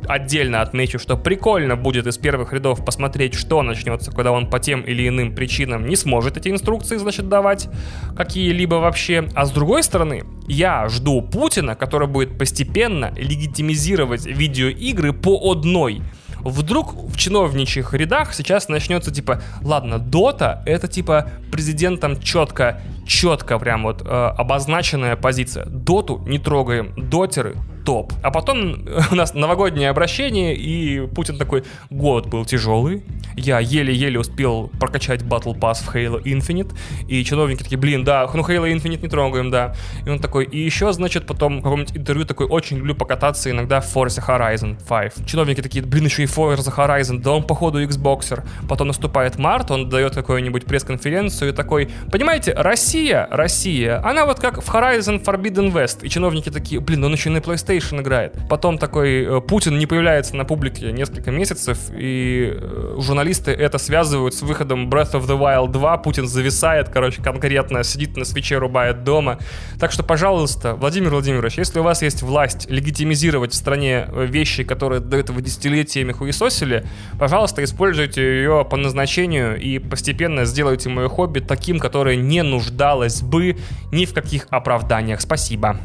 отдельно 0.08 0.62
отмечу, 0.62 0.98
что 0.98 1.16
прикольно 1.16 1.76
будет 1.76 2.06
из 2.06 2.18
первых 2.18 2.52
рядов 2.52 2.84
посмотреть, 2.84 3.34
что 3.34 3.62
начнется, 3.62 4.10
когда 4.10 4.32
он 4.32 4.48
по 4.48 4.58
тем 4.58 4.80
или 4.80 5.06
иным 5.06 5.34
причинам 5.34 5.86
не 5.86 5.96
сможет 5.96 6.36
эти 6.36 6.48
инструкции, 6.48 6.96
значит, 6.96 7.28
давать 7.28 7.68
какие-либо 8.16 8.76
вообще. 8.76 9.28
А 9.34 9.44
с 9.44 9.50
другой 9.50 9.82
стороны, 9.82 10.24
я 10.46 10.88
жду 10.88 11.22
Путина, 11.22 11.74
который 11.74 12.08
будет 12.08 12.38
постепенно 12.38 13.12
легитимизировать 13.16 14.26
видеоигры 14.26 15.12
по 15.12 15.50
одной 15.50 16.02
вдруг 16.40 16.94
в 16.94 17.16
чиновничьих 17.16 17.94
рядах 17.94 18.34
сейчас 18.34 18.68
начнется 18.68 19.10
типа, 19.10 19.42
ладно, 19.62 19.98
Дота 19.98 20.62
это 20.66 20.88
типа 20.88 21.30
президентом 21.50 22.20
четко, 22.20 22.80
четко 23.06 23.58
прям 23.58 23.84
вот 23.84 24.02
э, 24.02 24.04
обозначенная 24.06 25.16
позиция. 25.16 25.66
Доту 25.66 26.18
не 26.26 26.38
трогаем, 26.38 26.92
дотеры 26.96 27.56
топ. 27.88 28.12
А 28.22 28.30
потом 28.30 28.84
у 29.10 29.14
нас 29.14 29.32
новогоднее 29.32 29.88
обращение, 29.88 30.54
и 30.54 31.06
Путин 31.06 31.38
такой, 31.38 31.64
год 31.88 32.26
был 32.26 32.44
тяжелый, 32.44 33.02
я 33.34 33.60
еле-еле 33.60 34.20
успел 34.20 34.70
прокачать 34.78 35.22
Battle 35.22 35.58
Pass 35.58 35.76
в 35.82 35.94
Halo 35.94 36.22
Infinite, 36.22 36.74
и 37.08 37.24
чиновники 37.24 37.62
такие, 37.62 37.78
блин, 37.78 38.04
да, 38.04 38.28
ну 38.34 38.42
Halo 38.42 38.70
Infinite 38.70 39.00
не 39.00 39.08
трогаем, 39.08 39.50
да. 39.50 39.74
И 40.04 40.10
он 40.10 40.18
такой, 40.18 40.44
и 40.44 40.58
еще, 40.58 40.92
значит, 40.92 41.26
потом 41.26 41.60
в 41.60 41.62
каком-нибудь 41.62 41.96
интервью 41.96 42.26
такой, 42.26 42.46
очень 42.46 42.76
люблю 42.76 42.94
покататься 42.94 43.50
иногда 43.50 43.80
в 43.80 43.96
Forza 43.96 44.22
Horizon 44.22 44.76
5. 44.86 45.26
Чиновники 45.26 45.62
такие, 45.62 45.82
блин, 45.82 46.04
еще 46.04 46.24
и 46.24 46.26
Forza 46.26 46.70
Horizon, 46.76 47.20
да 47.22 47.32
он 47.32 47.42
походу 47.42 47.82
Xboxer. 47.82 48.46
Потом 48.68 48.88
наступает 48.88 49.38
март, 49.38 49.70
он 49.70 49.88
дает 49.88 50.14
какую-нибудь 50.14 50.66
пресс-конференцию 50.66 51.52
и 51.52 51.54
такой, 51.54 51.88
понимаете, 52.12 52.52
Россия, 52.52 53.26
Россия, 53.30 54.06
она 54.06 54.26
вот 54.26 54.40
как 54.40 54.62
в 54.62 54.68
Horizon 54.68 55.24
Forbidden 55.24 55.72
West. 55.72 56.00
И 56.02 56.10
чиновники 56.10 56.50
такие, 56.50 56.82
блин, 56.82 57.02
он 57.02 57.12
еще 57.12 57.30
и 57.30 57.32
на 57.32 57.38
PlayStation 57.38 57.77
PlayStation 57.78 58.00
играет. 58.00 58.36
Потом 58.48 58.78
такой 58.78 59.24
э, 59.24 59.40
Путин 59.40 59.78
не 59.78 59.86
появляется 59.86 60.36
на 60.36 60.44
публике 60.44 60.92
несколько 60.92 61.30
месяцев, 61.30 61.78
и 61.92 62.52
э, 62.52 62.96
журналисты 62.98 63.52
это 63.52 63.78
связывают 63.78 64.34
с 64.34 64.42
выходом 64.42 64.88
Breath 64.88 65.12
of 65.12 65.26
the 65.26 65.38
Wild 65.38 65.72
2. 65.72 65.98
Путин 65.98 66.26
зависает, 66.26 66.88
короче, 66.88 67.22
конкретно 67.22 67.84
сидит 67.84 68.16
на 68.16 68.24
свече, 68.24 68.58
рубает 68.58 69.04
дома. 69.04 69.38
Так 69.78 69.92
что, 69.92 70.02
пожалуйста, 70.02 70.74
Владимир 70.74 71.10
Владимирович, 71.10 71.58
если 71.58 71.80
у 71.80 71.82
вас 71.82 72.02
есть 72.02 72.22
власть 72.22 72.68
легитимизировать 72.70 73.52
в 73.52 73.56
стране 73.56 74.06
э, 74.08 74.26
вещи, 74.26 74.64
которые 74.64 75.00
до 75.00 75.16
этого 75.16 75.40
десятилетиями 75.40 76.12
хуесосили, 76.12 76.84
пожалуйста, 77.18 77.62
используйте 77.64 78.22
ее 78.22 78.66
по 78.68 78.76
назначению 78.76 79.60
и 79.60 79.78
постепенно 79.78 80.44
сделайте 80.44 80.88
мое 80.88 81.08
хобби 81.08 81.40
таким, 81.40 81.78
которое 81.78 82.16
не 82.16 82.42
нуждалось 82.42 83.22
бы 83.22 83.56
ни 83.92 84.04
в 84.04 84.12
каких 84.12 84.46
оправданиях. 84.50 85.20
Спасибо. 85.20 85.78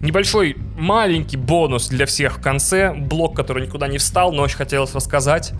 Небольшой 0.00 0.56
маленький 0.78 1.36
бонус 1.36 1.88
для 1.88 2.06
всех 2.06 2.38
в 2.38 2.40
конце. 2.40 2.94
Блок, 2.94 3.36
который 3.36 3.66
никуда 3.66 3.88
не 3.88 3.98
встал, 3.98 4.32
но 4.32 4.42
очень 4.42 4.56
хотелось 4.56 4.94
рассказать. 4.94 5.52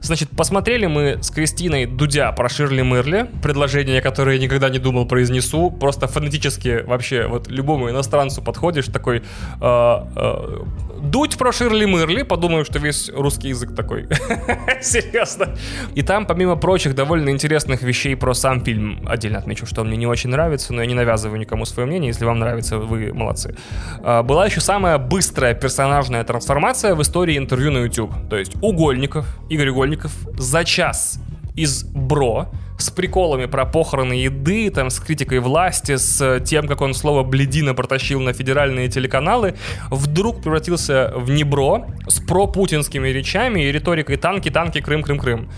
Значит, 0.00 0.30
посмотрели 0.30 0.86
мы 0.86 1.18
с 1.20 1.30
Кристиной 1.30 1.86
Дудя 1.86 2.30
про 2.32 2.48
Ширли 2.48 2.82
Мырли. 2.82 3.28
Предложение, 3.42 4.00
которое 4.00 4.36
я 4.36 4.42
никогда 4.42 4.68
не 4.68 4.78
думал 4.78 5.06
произнесу. 5.06 5.70
Просто 5.70 6.06
фонетически 6.06 6.82
вообще 6.86 7.26
вот 7.26 7.48
любому 7.48 7.90
иностранцу 7.90 8.42
подходишь, 8.42 8.86
такой... 8.86 9.22
Э, 9.60 10.04
э, 10.14 10.64
Дудь 11.00 11.36
про 11.36 11.52
Ширли 11.52 11.84
Мырли, 11.84 12.22
подумаю, 12.22 12.64
что 12.64 12.78
весь 12.78 13.10
русский 13.10 13.48
язык 13.48 13.74
такой. 13.74 14.08
Серьезно. 14.80 15.54
И 15.94 16.02
там, 16.02 16.26
помимо 16.26 16.56
прочих, 16.56 16.94
довольно 16.94 17.30
интересных 17.30 17.82
вещей 17.82 18.16
про 18.16 18.34
сам 18.34 18.64
фильм. 18.64 19.06
Отдельно 19.06 19.38
отмечу, 19.38 19.66
что 19.66 19.82
он 19.82 19.88
мне 19.88 19.96
не 19.96 20.06
очень 20.06 20.30
нравится, 20.30 20.72
но 20.72 20.82
я 20.82 20.86
не 20.86 20.94
навязываю 20.94 21.38
никому 21.38 21.64
свое 21.64 21.86
мнение. 21.86 22.08
Если 22.08 22.24
вам 22.24 22.38
нравится, 22.38 22.78
вы 22.78 23.12
молодцы. 23.12 23.56
А, 24.02 24.22
была 24.22 24.46
еще 24.46 24.60
самая 24.66 24.98
быстрая 24.98 25.54
персонажная 25.54 26.24
трансформация 26.24 26.96
в 26.96 27.02
истории 27.02 27.38
интервью 27.38 27.70
на 27.70 27.78
YouTube. 27.84 28.12
То 28.28 28.36
есть 28.36 28.52
Угольников, 28.60 29.24
Игорь 29.48 29.68
Угольников 29.68 30.10
за 30.36 30.64
час 30.64 31.20
из 31.54 31.84
бро 31.84 32.48
с 32.76 32.90
приколами 32.90 33.46
про 33.46 33.64
похороны 33.64 34.14
еды, 34.14 34.70
там, 34.70 34.90
с 34.90 34.98
критикой 34.98 35.38
власти, 35.38 35.96
с 35.96 36.40
тем, 36.40 36.66
как 36.66 36.80
он 36.80 36.94
слово 36.94 37.22
«бледина» 37.22 37.74
протащил 37.74 38.20
на 38.20 38.32
федеральные 38.32 38.88
телеканалы, 38.88 39.54
вдруг 39.88 40.42
превратился 40.42 41.12
в 41.14 41.30
небро 41.30 41.86
с 42.08 42.18
пропутинскими 42.18 43.08
речами 43.08 43.60
и 43.60 43.72
риторикой 43.72 44.16
«танки, 44.16 44.50
танки, 44.50 44.80
Крым, 44.80 45.04
Крым, 45.04 45.18
Крым». 45.20 45.48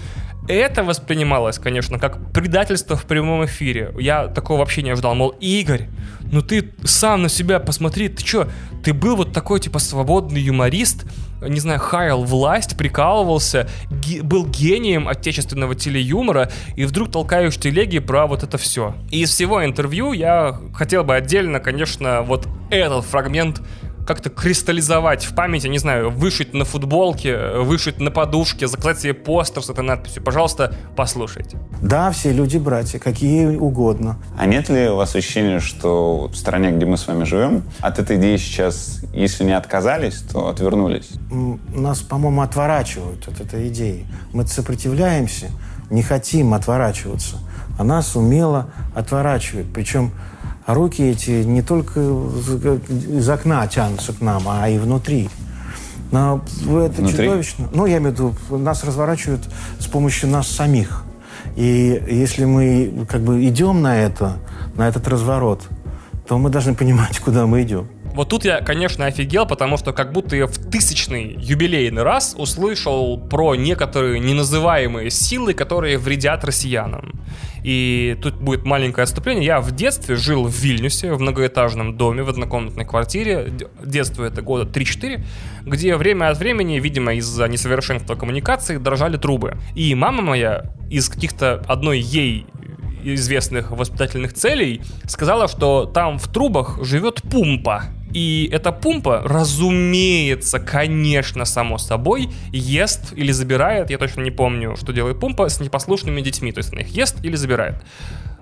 Это 0.48 0.82
воспринималось, 0.82 1.58
конечно, 1.58 1.98
как 1.98 2.32
предательство 2.32 2.96
в 2.96 3.04
прямом 3.04 3.44
эфире. 3.44 3.92
Я 4.00 4.28
такого 4.28 4.58
вообще 4.60 4.82
не 4.82 4.90
ожидал. 4.90 5.14
Мол, 5.14 5.34
Игорь, 5.40 5.88
ну 6.32 6.40
ты 6.40 6.70
сам 6.84 7.22
на 7.22 7.28
себя 7.28 7.60
посмотри, 7.60 8.08
ты 8.08 8.22
чё, 8.24 8.48
ты 8.82 8.94
был 8.94 9.16
вот 9.16 9.32
такой, 9.34 9.60
типа, 9.60 9.78
свободный 9.78 10.40
юморист, 10.40 11.04
не 11.46 11.60
знаю, 11.60 11.78
хаял 11.80 12.24
власть, 12.24 12.76
прикалывался, 12.78 13.68
ге- 13.90 14.22
был 14.22 14.46
гением 14.46 15.06
отечественного 15.06 15.74
телеюмора, 15.74 16.50
и 16.76 16.84
вдруг 16.86 17.12
толкаешь 17.12 17.56
телеги 17.56 17.98
про 17.98 18.26
вот 18.26 18.42
это 18.42 18.56
все. 18.56 18.94
И 19.10 19.20
из 19.22 19.30
всего 19.30 19.62
интервью 19.64 20.12
я 20.12 20.58
хотел 20.74 21.04
бы 21.04 21.14
отдельно, 21.14 21.60
конечно, 21.60 22.22
вот 22.22 22.48
этот 22.70 23.04
фрагмент 23.04 23.60
как-то 24.08 24.30
кристаллизовать 24.30 25.22
в 25.26 25.34
памяти, 25.34 25.66
не 25.66 25.76
знаю, 25.76 26.10
вышить 26.10 26.54
на 26.54 26.64
футболке, 26.64 27.58
вышить 27.58 28.00
на 28.00 28.10
подушке, 28.10 28.66
заклать 28.66 28.98
себе 28.98 29.12
постер 29.12 29.62
с 29.62 29.68
этой 29.68 29.84
надписью. 29.84 30.22
Пожалуйста, 30.22 30.74
послушайте. 30.96 31.58
Да, 31.82 32.10
все 32.10 32.32
люди 32.32 32.56
братья, 32.56 32.98
какие 32.98 33.44
угодно. 33.44 34.16
А 34.38 34.46
нет 34.46 34.70
ли 34.70 34.88
у 34.88 34.96
вас 34.96 35.14
ощущения, 35.14 35.60
что 35.60 36.28
в 36.28 36.36
стране, 36.36 36.70
где 36.70 36.86
мы 36.86 36.96
с 36.96 37.06
вами 37.06 37.24
живем, 37.24 37.64
от 37.80 37.98
этой 37.98 38.16
идеи 38.16 38.38
сейчас, 38.38 39.02
если 39.12 39.44
не 39.44 39.52
отказались, 39.52 40.22
то 40.22 40.48
отвернулись? 40.48 41.10
Нас, 41.74 42.00
по-моему, 42.00 42.40
отворачивают 42.40 43.28
от 43.28 43.42
этой 43.42 43.68
идеи. 43.68 44.06
Мы 44.32 44.46
сопротивляемся, 44.46 45.50
не 45.90 46.02
хотим 46.02 46.54
отворачиваться. 46.54 47.36
А 47.78 47.84
нас 47.84 48.16
умело 48.16 48.70
отворачивают. 48.94 49.68
Причем 49.74 50.12
а 50.68 50.74
руки 50.74 51.00
эти 51.02 51.44
не 51.44 51.62
только 51.62 51.98
из 51.98 53.26
окна 53.30 53.66
тянутся 53.68 54.12
к 54.12 54.20
нам, 54.20 54.42
а 54.46 54.68
и 54.68 54.76
внутри. 54.76 55.30
Но 56.10 56.42
это 56.66 57.00
внутри? 57.00 57.24
чудовищно. 57.24 57.68
Ну, 57.72 57.86
я 57.86 57.96
имею 57.96 58.14
в 58.14 58.14
виду, 58.14 58.34
нас 58.58 58.84
разворачивают 58.84 59.40
с 59.78 59.86
помощью 59.86 60.28
нас 60.28 60.46
самих. 60.46 61.04
И 61.56 62.02
если 62.10 62.44
мы 62.44 63.06
как 63.08 63.22
бы 63.22 63.48
идем 63.48 63.80
на 63.80 63.96
это, 63.96 64.36
на 64.76 64.86
этот 64.86 65.08
разворот, 65.08 65.66
то 66.26 66.36
мы 66.36 66.50
должны 66.50 66.74
понимать, 66.74 67.18
куда 67.24 67.46
мы 67.46 67.62
идем. 67.62 67.88
Вот 68.18 68.30
тут 68.30 68.44
я, 68.44 68.62
конечно, 68.62 69.06
офигел, 69.06 69.46
потому 69.46 69.76
что 69.76 69.92
как 69.92 70.12
будто 70.12 70.34
я 70.34 70.48
в 70.48 70.58
тысячный 70.58 71.36
юбилейный 71.38 72.02
раз 72.02 72.34
услышал 72.36 73.16
про 73.16 73.54
некоторые 73.54 74.18
неназываемые 74.18 75.08
силы, 75.08 75.54
которые 75.54 75.98
вредят 75.98 76.42
россиянам. 76.44 77.12
И 77.62 78.18
тут 78.20 78.34
будет 78.34 78.64
маленькое 78.64 79.04
отступление. 79.04 79.44
Я 79.44 79.60
в 79.60 79.70
детстве 79.70 80.16
жил 80.16 80.48
в 80.48 80.52
Вильнюсе, 80.52 81.12
в 81.12 81.20
многоэтажном 81.20 81.96
доме, 81.96 82.24
в 82.24 82.28
однокомнатной 82.28 82.84
квартире. 82.84 83.52
Детство 83.84 84.24
это 84.24 84.42
года 84.42 84.68
3-4, 84.68 85.24
где 85.66 85.94
время 85.94 86.30
от 86.30 86.38
времени, 86.38 86.80
видимо, 86.80 87.14
из-за 87.14 87.46
несовершенства 87.46 88.16
коммуникации, 88.16 88.78
дрожали 88.78 89.16
трубы. 89.16 89.58
И 89.76 89.94
мама 89.94 90.22
моя 90.22 90.64
из 90.90 91.08
каких-то 91.08 91.64
одной 91.68 92.00
ей 92.00 92.46
известных 93.04 93.70
воспитательных 93.70 94.32
целей 94.32 94.82
сказала, 95.06 95.46
что 95.46 95.84
там 95.84 96.18
в 96.18 96.26
трубах 96.26 96.84
живет 96.84 97.22
пумпа. 97.22 97.84
И 98.12 98.48
эта 98.52 98.72
пумпа, 98.72 99.22
разумеется, 99.24 100.58
конечно, 100.58 101.44
само 101.44 101.78
собой, 101.78 102.30
ест 102.52 103.12
или 103.14 103.32
забирает, 103.32 103.90
я 103.90 103.98
точно 103.98 104.22
не 104.22 104.30
помню, 104.30 104.76
что 104.76 104.92
делает 104.92 105.20
пумпа 105.20 105.48
с 105.48 105.60
непослушными 105.60 106.20
детьми, 106.20 106.52
то 106.52 106.58
есть 106.58 106.72
она 106.72 106.82
их 106.82 106.88
ест 106.88 107.16
или 107.22 107.36
забирает. 107.36 107.82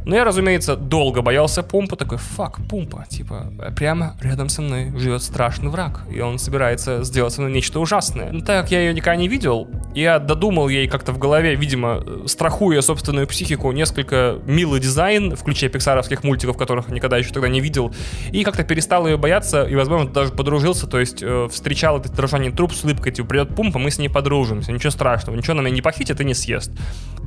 Но 0.07 0.14
я, 0.14 0.25
разумеется, 0.25 0.77
долго 0.77 1.21
боялся 1.21 1.64
Пумпа, 1.64 1.97
такой, 1.97 2.19
фак, 2.19 2.61
Пумпа, 2.71 3.05
типа, 3.09 3.53
прямо 3.75 4.16
рядом 4.21 4.49
со 4.49 4.62
мной 4.62 4.92
живет 4.97 5.21
страшный 5.21 5.69
враг, 5.69 6.03
и 6.09 6.21
он 6.21 6.38
собирается 6.38 7.03
сделать 7.03 7.33
со 7.33 7.40
мной 7.40 7.53
нечто 7.53 7.81
ужасное. 7.81 8.31
Но 8.31 8.38
так 8.38 8.62
как 8.62 8.71
я 8.71 8.83
ее 8.83 8.95
никогда 8.95 9.16
не 9.16 9.27
видел, 9.27 9.69
я 9.97 10.21
додумал 10.21 10.69
ей 10.69 10.87
как-то 10.87 11.11
в 11.11 11.19
голове, 11.19 11.57
видимо, 11.57 12.05
страхуя 12.27 12.83
собственную 12.83 13.27
психику, 13.27 13.73
несколько 13.73 14.38
милый 14.47 14.79
дизайн, 14.79 15.35
включая 15.35 15.71
пиксаровских 15.71 16.23
мультиков, 16.23 16.57
которых 16.57 16.88
никогда 16.88 17.16
еще 17.16 17.33
тогда 17.33 17.49
не 17.49 17.61
видел, 17.61 17.92
и 18.31 18.45
как-то 18.45 18.62
перестал 18.62 19.09
ее 19.09 19.16
бояться, 19.16 19.64
и, 19.64 19.75
возможно, 19.75 20.09
даже 20.09 20.31
подружился, 20.31 20.87
то 20.87 21.01
есть 21.01 21.21
э, 21.21 21.49
встречал 21.51 21.99
этот 21.99 22.14
дрожание 22.14 22.53
труп 22.53 22.75
с 22.75 22.85
улыбкой, 22.85 23.11
типа, 23.11 23.27
придет 23.27 23.57
Пумпа, 23.57 23.81
мы 23.81 23.90
с 23.90 23.99
ней 23.99 24.09
подружимся, 24.09 24.71
ничего 24.71 24.92
страшного, 24.92 25.37
ничего 25.37 25.55
на 25.55 25.62
меня 25.62 25.75
не 25.75 25.83
похитит 25.83 26.21
и 26.21 26.25
не 26.25 26.35
съест. 26.35 26.71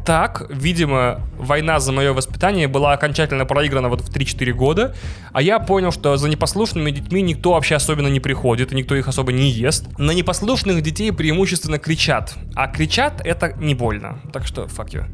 Так, 0.06 0.48
видимо, 0.50 1.22
война 1.38 1.80
за 1.80 1.92
мое 1.92 2.13
воспитание 2.13 2.68
была 2.69 2.93
окончательно 2.93 3.45
проиграна 3.45 3.89
вот 3.89 4.01
в 4.01 4.10
3-4 4.10 4.51
года, 4.53 4.95
а 5.34 5.41
я 5.41 5.60
понял, 5.60 5.91
что 5.91 6.15
за 6.17 6.29
непослушными 6.29 6.91
детьми 6.91 7.21
никто 7.21 7.53
вообще 7.53 7.75
особенно 7.75 8.08
не 8.08 8.19
приходит, 8.19 8.71
и 8.71 8.75
никто 8.75 8.95
их 8.95 9.08
особо 9.08 9.32
не 9.32 9.49
ест. 9.49 9.86
На 9.97 10.12
непослушных 10.12 10.82
детей 10.82 11.12
преимущественно 11.12 11.79
кричат, 11.79 12.36
а 12.55 12.67
кричат 12.67 13.21
это 13.25 13.53
не 13.58 13.75
больно, 13.75 14.19
так 14.32 14.45
что 14.45 14.63
fuck 14.63 14.89
you. 14.91 15.05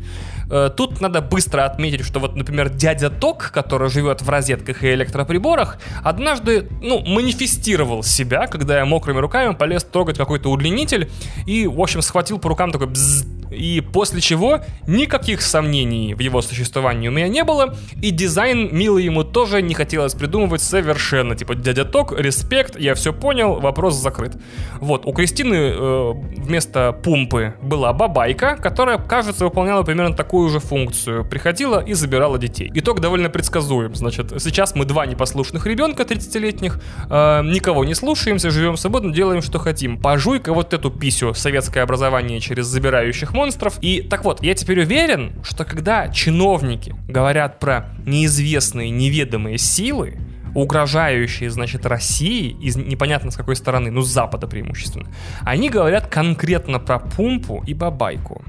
Э, 0.49 0.69
тут 0.75 1.01
надо 1.01 1.21
быстро 1.21 1.65
отметить, 1.65 2.05
что 2.05 2.19
вот, 2.19 2.35
например, 2.35 2.69
дядя 2.69 3.09
Ток, 3.09 3.51
который 3.51 3.89
живет 3.89 4.21
в 4.21 4.29
розетках 4.29 4.83
и 4.83 4.93
электроприборах, 4.93 5.77
однажды, 6.03 6.67
ну, 6.81 6.99
манифестировал 7.05 8.03
себя, 8.03 8.47
когда 8.47 8.77
я 8.77 8.85
мокрыми 8.85 9.19
руками 9.19 9.53
полез 9.53 9.83
трогать 9.83 10.17
какой-то 10.17 10.51
удлинитель 10.51 11.09
и, 11.45 11.67
в 11.67 11.79
общем, 11.79 12.01
схватил 12.01 12.39
по 12.39 12.49
рукам 12.49 12.71
такой 12.71 12.87
бзз, 12.87 13.25
и 13.55 13.81
после 13.81 14.21
чего 14.21 14.61
никаких 14.87 15.41
сомнений 15.41 16.13
в 16.13 16.19
его 16.19 16.41
существовании 16.41 17.07
у 17.07 17.11
меня 17.11 17.27
не 17.27 17.43
было, 17.43 17.75
и 18.01 18.11
дизайн 18.11 18.69
милый 18.71 19.03
ему 19.03 19.23
тоже 19.35 19.61
не 19.61 19.73
хотелось 19.73 20.13
придумывать 20.13 20.61
совершенно. 20.61 21.35
Типа, 21.35 21.55
дядя 21.55 21.83
Ток, 21.83 22.17
респект, 22.17 22.79
я 22.79 22.95
все 22.95 23.11
понял, 23.11 23.59
вопрос 23.59 23.95
закрыт. 23.95 24.31
Вот, 24.79 25.05
у 25.05 25.11
Кристины 25.11 25.55
э, 25.55 26.13
вместо 26.37 26.93
пумпы 26.93 27.53
была 27.61 27.91
бабайка, 27.91 28.55
которая, 28.55 28.97
кажется, 28.97 29.43
выполняла 29.43 29.83
примерно 29.83 30.15
такую 30.15 30.47
же 30.47 30.59
функцию. 30.59 31.25
Приходила 31.25 31.83
и 31.83 31.93
забирала 31.95 32.37
детей. 32.37 32.71
Итог 32.75 33.01
довольно 33.01 33.29
предсказуем. 33.29 33.93
Значит, 33.93 34.31
сейчас 34.41 34.73
мы 34.73 34.85
два 34.85 35.05
непослушных 35.05 35.67
ребенка 35.67 36.03
30-летних, 36.03 36.79
э, 37.09 37.41
никого 37.43 37.83
не 37.83 37.93
слушаемся, 37.93 38.49
живем 38.51 38.77
свободно, 38.77 39.11
делаем, 39.11 39.41
что 39.41 39.59
хотим. 39.59 39.99
Пожуй-ка 39.99 40.53
вот 40.53 40.73
эту 40.73 40.89
писю 40.91 41.33
советское 41.33 41.81
образование 41.81 42.39
через 42.39 42.67
забирающих 42.67 43.33
монстров. 43.33 43.79
И 43.81 44.01
так 44.01 44.23
вот, 44.23 44.41
я 44.41 44.53
теперь 44.53 44.79
уверен, 44.79 45.33
что 45.43 45.65
когда 45.65 46.07
чиновники 46.07 46.95
говорят 47.09 47.59
про 47.59 47.89
неизвестные, 48.05 48.91
неведомые 48.91 49.24
силы, 49.57 50.17
угрожающие, 50.55 51.49
значит, 51.49 51.85
России 51.85 52.55
из 52.61 52.75
непонятно 52.77 53.29
с 53.29 53.35
какой 53.35 53.55
стороны, 53.55 53.91
ну, 53.91 54.01
с 54.01 54.07
Запада 54.07 54.47
преимущественно, 54.47 55.07
они 55.41 55.69
говорят 55.69 56.07
конкретно 56.07 56.79
про 56.79 56.99
Пумпу 56.99 57.63
и 57.67 57.73
Бабайку. 57.73 58.43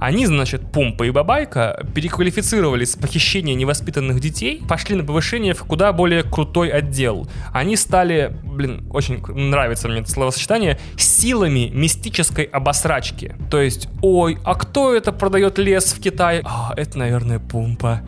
Они, 0.00 0.26
значит, 0.26 0.70
Пумпа 0.72 1.04
и 1.04 1.10
Бабайка 1.10 1.84
переквалифицировались 1.94 2.92
с 2.92 2.96
похищения 2.96 3.54
невоспитанных 3.54 4.20
детей, 4.20 4.62
пошли 4.68 4.96
на 4.96 5.04
повышение 5.04 5.54
в 5.54 5.64
куда 5.64 5.92
более 5.92 6.22
крутой 6.22 6.70
отдел. 6.70 7.28
Они 7.52 7.76
стали, 7.76 8.36
блин, 8.44 8.86
очень 8.90 9.20
нравится 9.26 9.88
мне 9.88 10.00
это 10.00 10.10
словосочетание, 10.10 10.78
силами 10.96 11.70
мистической 11.72 12.44
обосрачки. 12.44 13.34
То 13.50 13.60
есть, 13.60 13.88
ой, 14.02 14.38
а 14.44 14.54
кто 14.54 14.94
это 14.94 15.12
продает 15.12 15.58
лес 15.58 15.92
в 15.92 16.00
Китае? 16.00 16.42
А, 16.44 16.72
это, 16.76 16.98
наверное, 16.98 17.38
Пумпа. 17.38 18.02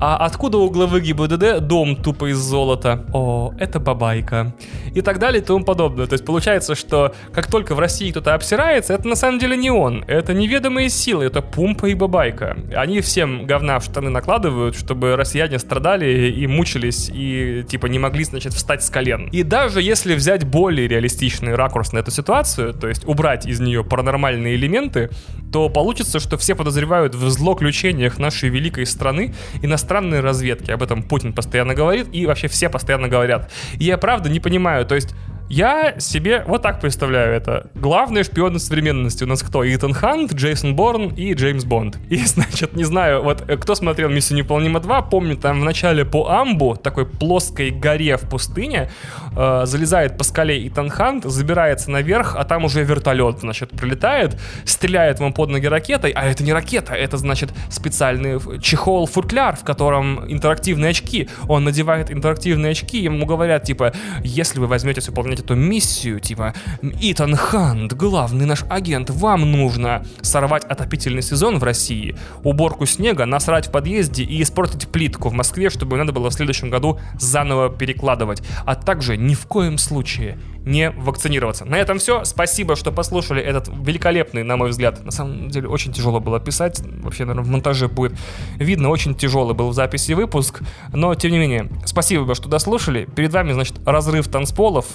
А 0.00 0.16
откуда 0.16 0.56
у 0.56 0.70
главы 0.70 1.02
ГИБДД 1.02 1.60
дом 1.60 1.94
тупо 1.94 2.30
из 2.30 2.38
золота? 2.38 3.04
О, 3.12 3.52
это 3.58 3.78
бабайка. 3.80 4.54
И 4.94 5.02
так 5.02 5.18
далее 5.18 5.42
и 5.42 5.44
тому 5.44 5.62
подобное. 5.62 6.06
То 6.06 6.14
есть 6.14 6.24
получается, 6.24 6.74
что 6.74 7.14
как 7.34 7.48
только 7.48 7.74
в 7.74 7.78
России 7.78 8.10
кто-то 8.10 8.32
обсирается, 8.32 8.94
это 8.94 9.06
на 9.06 9.14
самом 9.14 9.38
деле 9.38 9.58
не 9.58 9.70
он. 9.70 10.02
Это 10.08 10.32
неведомые 10.32 10.88
силы, 10.88 11.26
это 11.26 11.42
пумпа 11.42 11.84
и 11.84 11.94
бабайка. 11.94 12.56
Они 12.74 13.02
всем 13.02 13.44
говна 13.44 13.78
в 13.78 13.84
штаны 13.84 14.08
накладывают, 14.08 14.74
чтобы 14.74 15.16
россияне 15.16 15.58
страдали 15.58 16.30
и 16.30 16.46
мучились, 16.46 17.10
и 17.12 17.62
типа 17.68 17.84
не 17.86 17.98
могли, 17.98 18.24
значит, 18.24 18.54
встать 18.54 18.82
с 18.82 18.88
колен. 18.88 19.28
И 19.32 19.42
даже 19.42 19.82
если 19.82 20.14
взять 20.14 20.44
более 20.44 20.88
реалистичный 20.88 21.54
ракурс 21.54 21.92
на 21.92 21.98
эту 21.98 22.10
ситуацию, 22.10 22.72
то 22.72 22.88
есть 22.88 23.06
убрать 23.06 23.44
из 23.44 23.60
нее 23.60 23.84
паранормальные 23.84 24.56
элементы, 24.56 25.10
то 25.52 25.68
получится, 25.68 26.20
что 26.20 26.38
все 26.38 26.54
подозревают 26.54 27.14
в 27.14 27.28
злоключениях 27.28 28.18
нашей 28.18 28.48
великой 28.48 28.86
страны 28.86 29.34
иностранные 29.62 30.20
разведки. 30.20 30.70
Об 30.70 30.82
этом 30.82 31.02
Путин 31.02 31.32
постоянно 31.32 31.74
говорит, 31.74 32.08
и 32.12 32.26
вообще 32.26 32.48
все 32.48 32.68
постоянно 32.68 33.08
говорят. 33.08 33.50
И 33.78 33.84
я 33.84 33.98
правда 33.98 34.28
не 34.28 34.40
понимаю, 34.40 34.86
то 34.86 34.94
есть 34.94 35.14
я 35.50 35.98
себе 35.98 36.44
вот 36.46 36.62
так 36.62 36.80
представляю 36.80 37.34
это. 37.34 37.66
Главные 37.74 38.22
шпионы 38.22 38.60
современности 38.60 39.24
у 39.24 39.26
нас 39.26 39.42
кто? 39.42 39.66
Итан 39.66 39.92
Хант, 39.92 40.32
Джейсон 40.32 40.76
Борн 40.76 41.08
и 41.08 41.34
Джеймс 41.34 41.64
Бонд. 41.64 41.98
И, 42.08 42.16
значит, 42.24 42.76
не 42.76 42.84
знаю, 42.84 43.24
вот 43.24 43.42
э, 43.48 43.56
кто 43.56 43.74
смотрел 43.74 44.08
«Миссию 44.08 44.38
невыполнима 44.38 44.78
2», 44.78 45.10
помню, 45.10 45.36
там 45.36 45.60
в 45.60 45.64
начале 45.64 46.04
по 46.04 46.28
Амбу, 46.28 46.76
такой 46.76 47.04
плоской 47.04 47.70
горе 47.70 48.16
в 48.16 48.28
пустыне, 48.28 48.92
э, 49.36 49.62
залезает 49.66 50.16
по 50.16 50.22
скале 50.22 50.68
Итан 50.68 50.88
Хант, 50.88 51.24
забирается 51.24 51.90
наверх, 51.90 52.36
а 52.36 52.44
там 52.44 52.64
уже 52.64 52.84
вертолет, 52.84 53.40
значит, 53.40 53.70
прилетает, 53.70 54.40
стреляет 54.64 55.18
ему 55.18 55.32
под 55.32 55.50
ноги 55.50 55.66
ракетой, 55.66 56.12
а 56.12 56.26
это 56.26 56.44
не 56.44 56.52
ракета, 56.52 56.94
это, 56.94 57.16
значит, 57.16 57.52
специальный 57.70 58.38
чехол-футляр, 58.60 59.56
в 59.56 59.64
котором 59.64 60.30
интерактивные 60.30 60.90
очки. 60.90 61.28
Он 61.48 61.64
надевает 61.64 62.12
интерактивные 62.12 62.70
очки, 62.70 62.98
ему 62.98 63.26
говорят, 63.26 63.64
типа, 63.64 63.92
если 64.22 64.60
вы 64.60 64.68
возьметесь 64.68 65.08
выполнять 65.08 65.39
эту 65.40 65.54
миссию, 65.54 66.20
типа, 66.20 66.54
Итан 66.82 67.34
Хант, 67.34 67.92
главный 67.94 68.46
наш 68.46 68.64
агент, 68.68 69.10
вам 69.10 69.50
нужно 69.50 70.04
сорвать 70.22 70.64
отопительный 70.64 71.22
сезон 71.22 71.58
в 71.58 71.64
России, 71.64 72.16
уборку 72.44 72.86
снега, 72.86 73.26
насрать 73.26 73.68
в 73.68 73.70
подъезде 73.70 74.22
и 74.22 74.42
испортить 74.42 74.88
плитку 74.88 75.28
в 75.28 75.32
Москве, 75.32 75.70
чтобы 75.70 75.96
надо 75.96 76.12
было 76.12 76.30
в 76.30 76.34
следующем 76.34 76.70
году 76.70 76.98
заново 77.18 77.70
перекладывать. 77.70 78.42
А 78.64 78.74
также 78.74 79.16
ни 79.16 79.34
в 79.34 79.46
коем 79.46 79.78
случае 79.78 80.38
не 80.64 80.90
вакцинироваться. 80.90 81.64
На 81.64 81.76
этом 81.76 81.98
все. 81.98 82.24
Спасибо, 82.24 82.76
что 82.76 82.92
послушали 82.92 83.42
этот 83.42 83.68
великолепный, 83.68 84.42
на 84.42 84.56
мой 84.56 84.70
взгляд. 84.70 85.04
На 85.04 85.10
самом 85.10 85.48
деле, 85.48 85.68
очень 85.68 85.92
тяжело 85.92 86.20
было 86.20 86.38
писать. 86.40 86.80
Вообще, 87.02 87.24
наверное, 87.24 87.44
в 87.44 87.48
монтаже 87.48 87.88
будет 87.88 88.12
видно. 88.56 88.90
Очень 88.90 89.14
тяжелый 89.14 89.54
был 89.54 89.70
в 89.70 89.74
записи 89.74 90.12
выпуск. 90.12 90.62
Но, 90.92 91.14
тем 91.14 91.32
не 91.32 91.38
менее, 91.38 91.70
спасибо, 91.86 92.34
что 92.34 92.48
дослушали. 92.48 93.06
Перед 93.06 93.32
вами, 93.32 93.52
значит, 93.52 93.76
разрыв 93.86 94.28
танцполов 94.28 94.86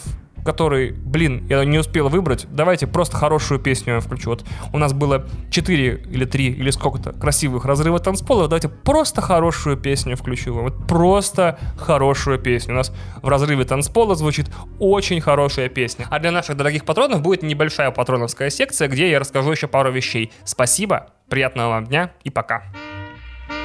который, 0.46 0.92
блин, 0.92 1.46
я 1.50 1.66
не 1.66 1.80
успел 1.80 2.08
выбрать, 2.08 2.46
давайте 2.50 2.88
просто 2.88 3.18
хорошую 3.18 3.60
песню 3.60 3.96
я 3.96 4.00
включу. 4.00 4.30
Вот 4.30 4.46
у 4.72 4.78
нас 4.78 4.94
было 4.94 5.26
4 5.50 6.04
или 6.10 6.26
3 6.26 6.46
или 6.52 6.70
сколько-то 6.70 7.12
красивых 7.14 7.66
разрыва 7.66 8.00
танцполов, 8.00 8.48
давайте 8.48 8.70
просто 8.70 9.22
хорошую 9.22 9.76
песню 9.76 10.16
включу. 10.16 10.54
Вот 10.54 10.88
просто 10.88 11.58
хорошую 11.78 12.40
песню. 12.40 12.74
У 12.74 12.78
нас 12.78 12.94
в 13.22 13.28
разрыве 13.28 13.66
танцпола 13.66 14.16
звучит 14.16 14.48
очень 14.80 15.20
хорошая 15.20 15.68
песня. 15.68 16.06
А 16.10 16.20
для 16.20 16.32
наших 16.32 16.56
дорогих 16.56 16.86
патронов 16.86 17.22
будет 17.22 17.42
небольшая 17.42 17.90
патроновская 17.92 18.50
секция, 18.52 18.88
где 18.88 19.10
я 19.10 19.20
расскажу 19.20 19.52
еще 19.52 19.68
пару 19.68 19.92
вещей. 19.92 20.32
Спасибо, 20.44 21.08
приятного 21.28 21.70
вам 21.70 21.86
дня 21.86 22.12
и 22.24 22.30
пока. 22.30 22.64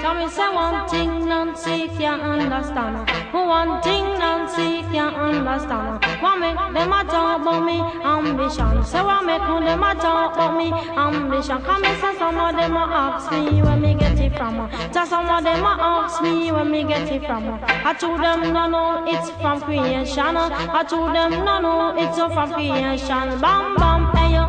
Tell 0.03 0.15
me 0.17 0.29
say 0.29 0.55
one 0.55 0.89
thing, 0.89 1.20
Nancy, 1.31 1.89
you 2.03 2.07
understand. 2.09 3.09
One 3.33 3.81
thing, 3.83 4.03
Nancy, 4.19 4.83
you 4.93 4.99
understand. 4.99 6.05
What 6.21 6.41
make 6.41 6.57
them 6.75 6.93
a 6.93 7.05
talk 7.05 7.43
about 7.43 7.65
me 7.65 7.79
ambition? 8.03 8.85
Say 8.85 9.01
what 9.01 9.25
make 9.25 9.39
them 9.39 9.81
a 9.81 9.95
talk 9.95 10.35
about 10.35 10.57
me 10.59 10.73
ambition? 10.73 11.63
Come 11.63 11.85
and 11.85 12.01
say 12.01 12.19
some 12.19 12.37
of 12.37 12.57
them 12.57 12.77
a 12.77 12.81
ask 12.81 13.31
me 13.31 13.63
where 13.63 13.77
me 13.77 13.95
get 13.95 14.19
it 14.19 14.37
from. 14.37 14.69
Just 14.93 15.11
some 15.11 15.29
of 15.31 15.45
them 15.45 15.63
a 15.63 15.77
ask 15.79 16.21
me 16.21 16.51
where 16.51 16.65
me 16.65 16.83
get 16.83 17.09
it 17.09 17.25
from. 17.25 17.61
I 17.63 17.95
told 17.95 18.19
them 18.19 18.53
no, 18.53 18.69
no, 18.69 19.05
it's 19.07 19.31
from 19.41 19.61
creation. 19.61 20.37
I 20.37 20.83
told 20.83 21.15
them 21.15 21.31
no, 21.45 21.61
no, 21.61 21.95
it's 21.97 22.17
from 22.17 22.53
creation. 22.55 23.41
Bam, 23.41 23.77
bam, 23.77 24.17
hey 24.17 24.35
yo, 24.35 24.49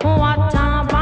what 0.00 0.54
a 0.54 0.93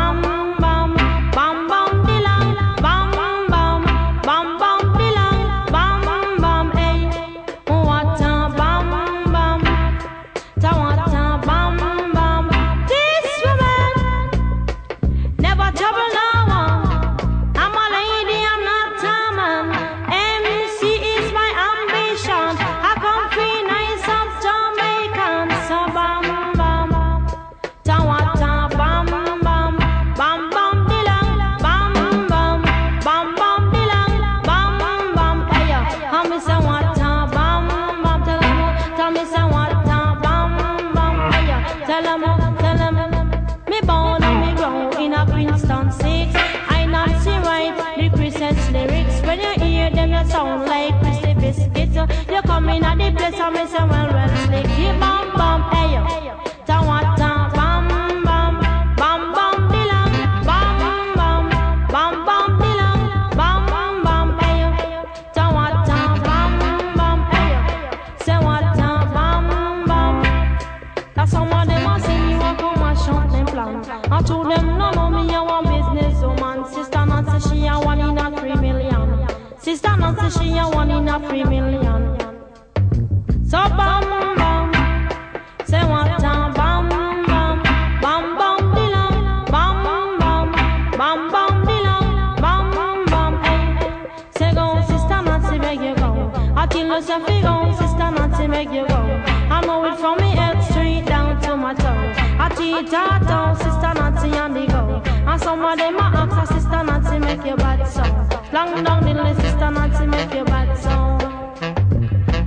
with 102.82 103.58
Sister 103.58 103.92
Nancy 103.94 104.30
and 104.30 104.56
the 104.56 104.66
girl, 104.66 105.02
And 105.04 105.40
some 105.40 105.64
of 105.64 105.78
them 105.78 105.96
are 105.96 106.14
after 106.14 106.54
Sister 106.54 106.82
Nancy 106.82 107.18
make 107.18 107.44
your 107.44 107.56
bad 107.56 107.86
song. 107.86 108.28
Long 108.52 108.84
down 108.84 109.04
the 109.04 109.14
list, 109.14 109.40
Sister 109.40 109.70
Nancy 109.70 110.06
make 110.06 110.34
your 110.34 110.44
bad 110.44 110.76
song. 110.78 111.20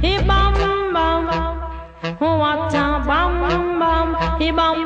He 0.01 0.17
bam 0.17 0.53
bam, 0.93 1.29
oh, 2.21 2.37
what 2.37 2.73
a 2.73 3.03
bam 3.05 3.79
bam, 3.79 4.39
he 4.41 4.51
bam 4.51 4.84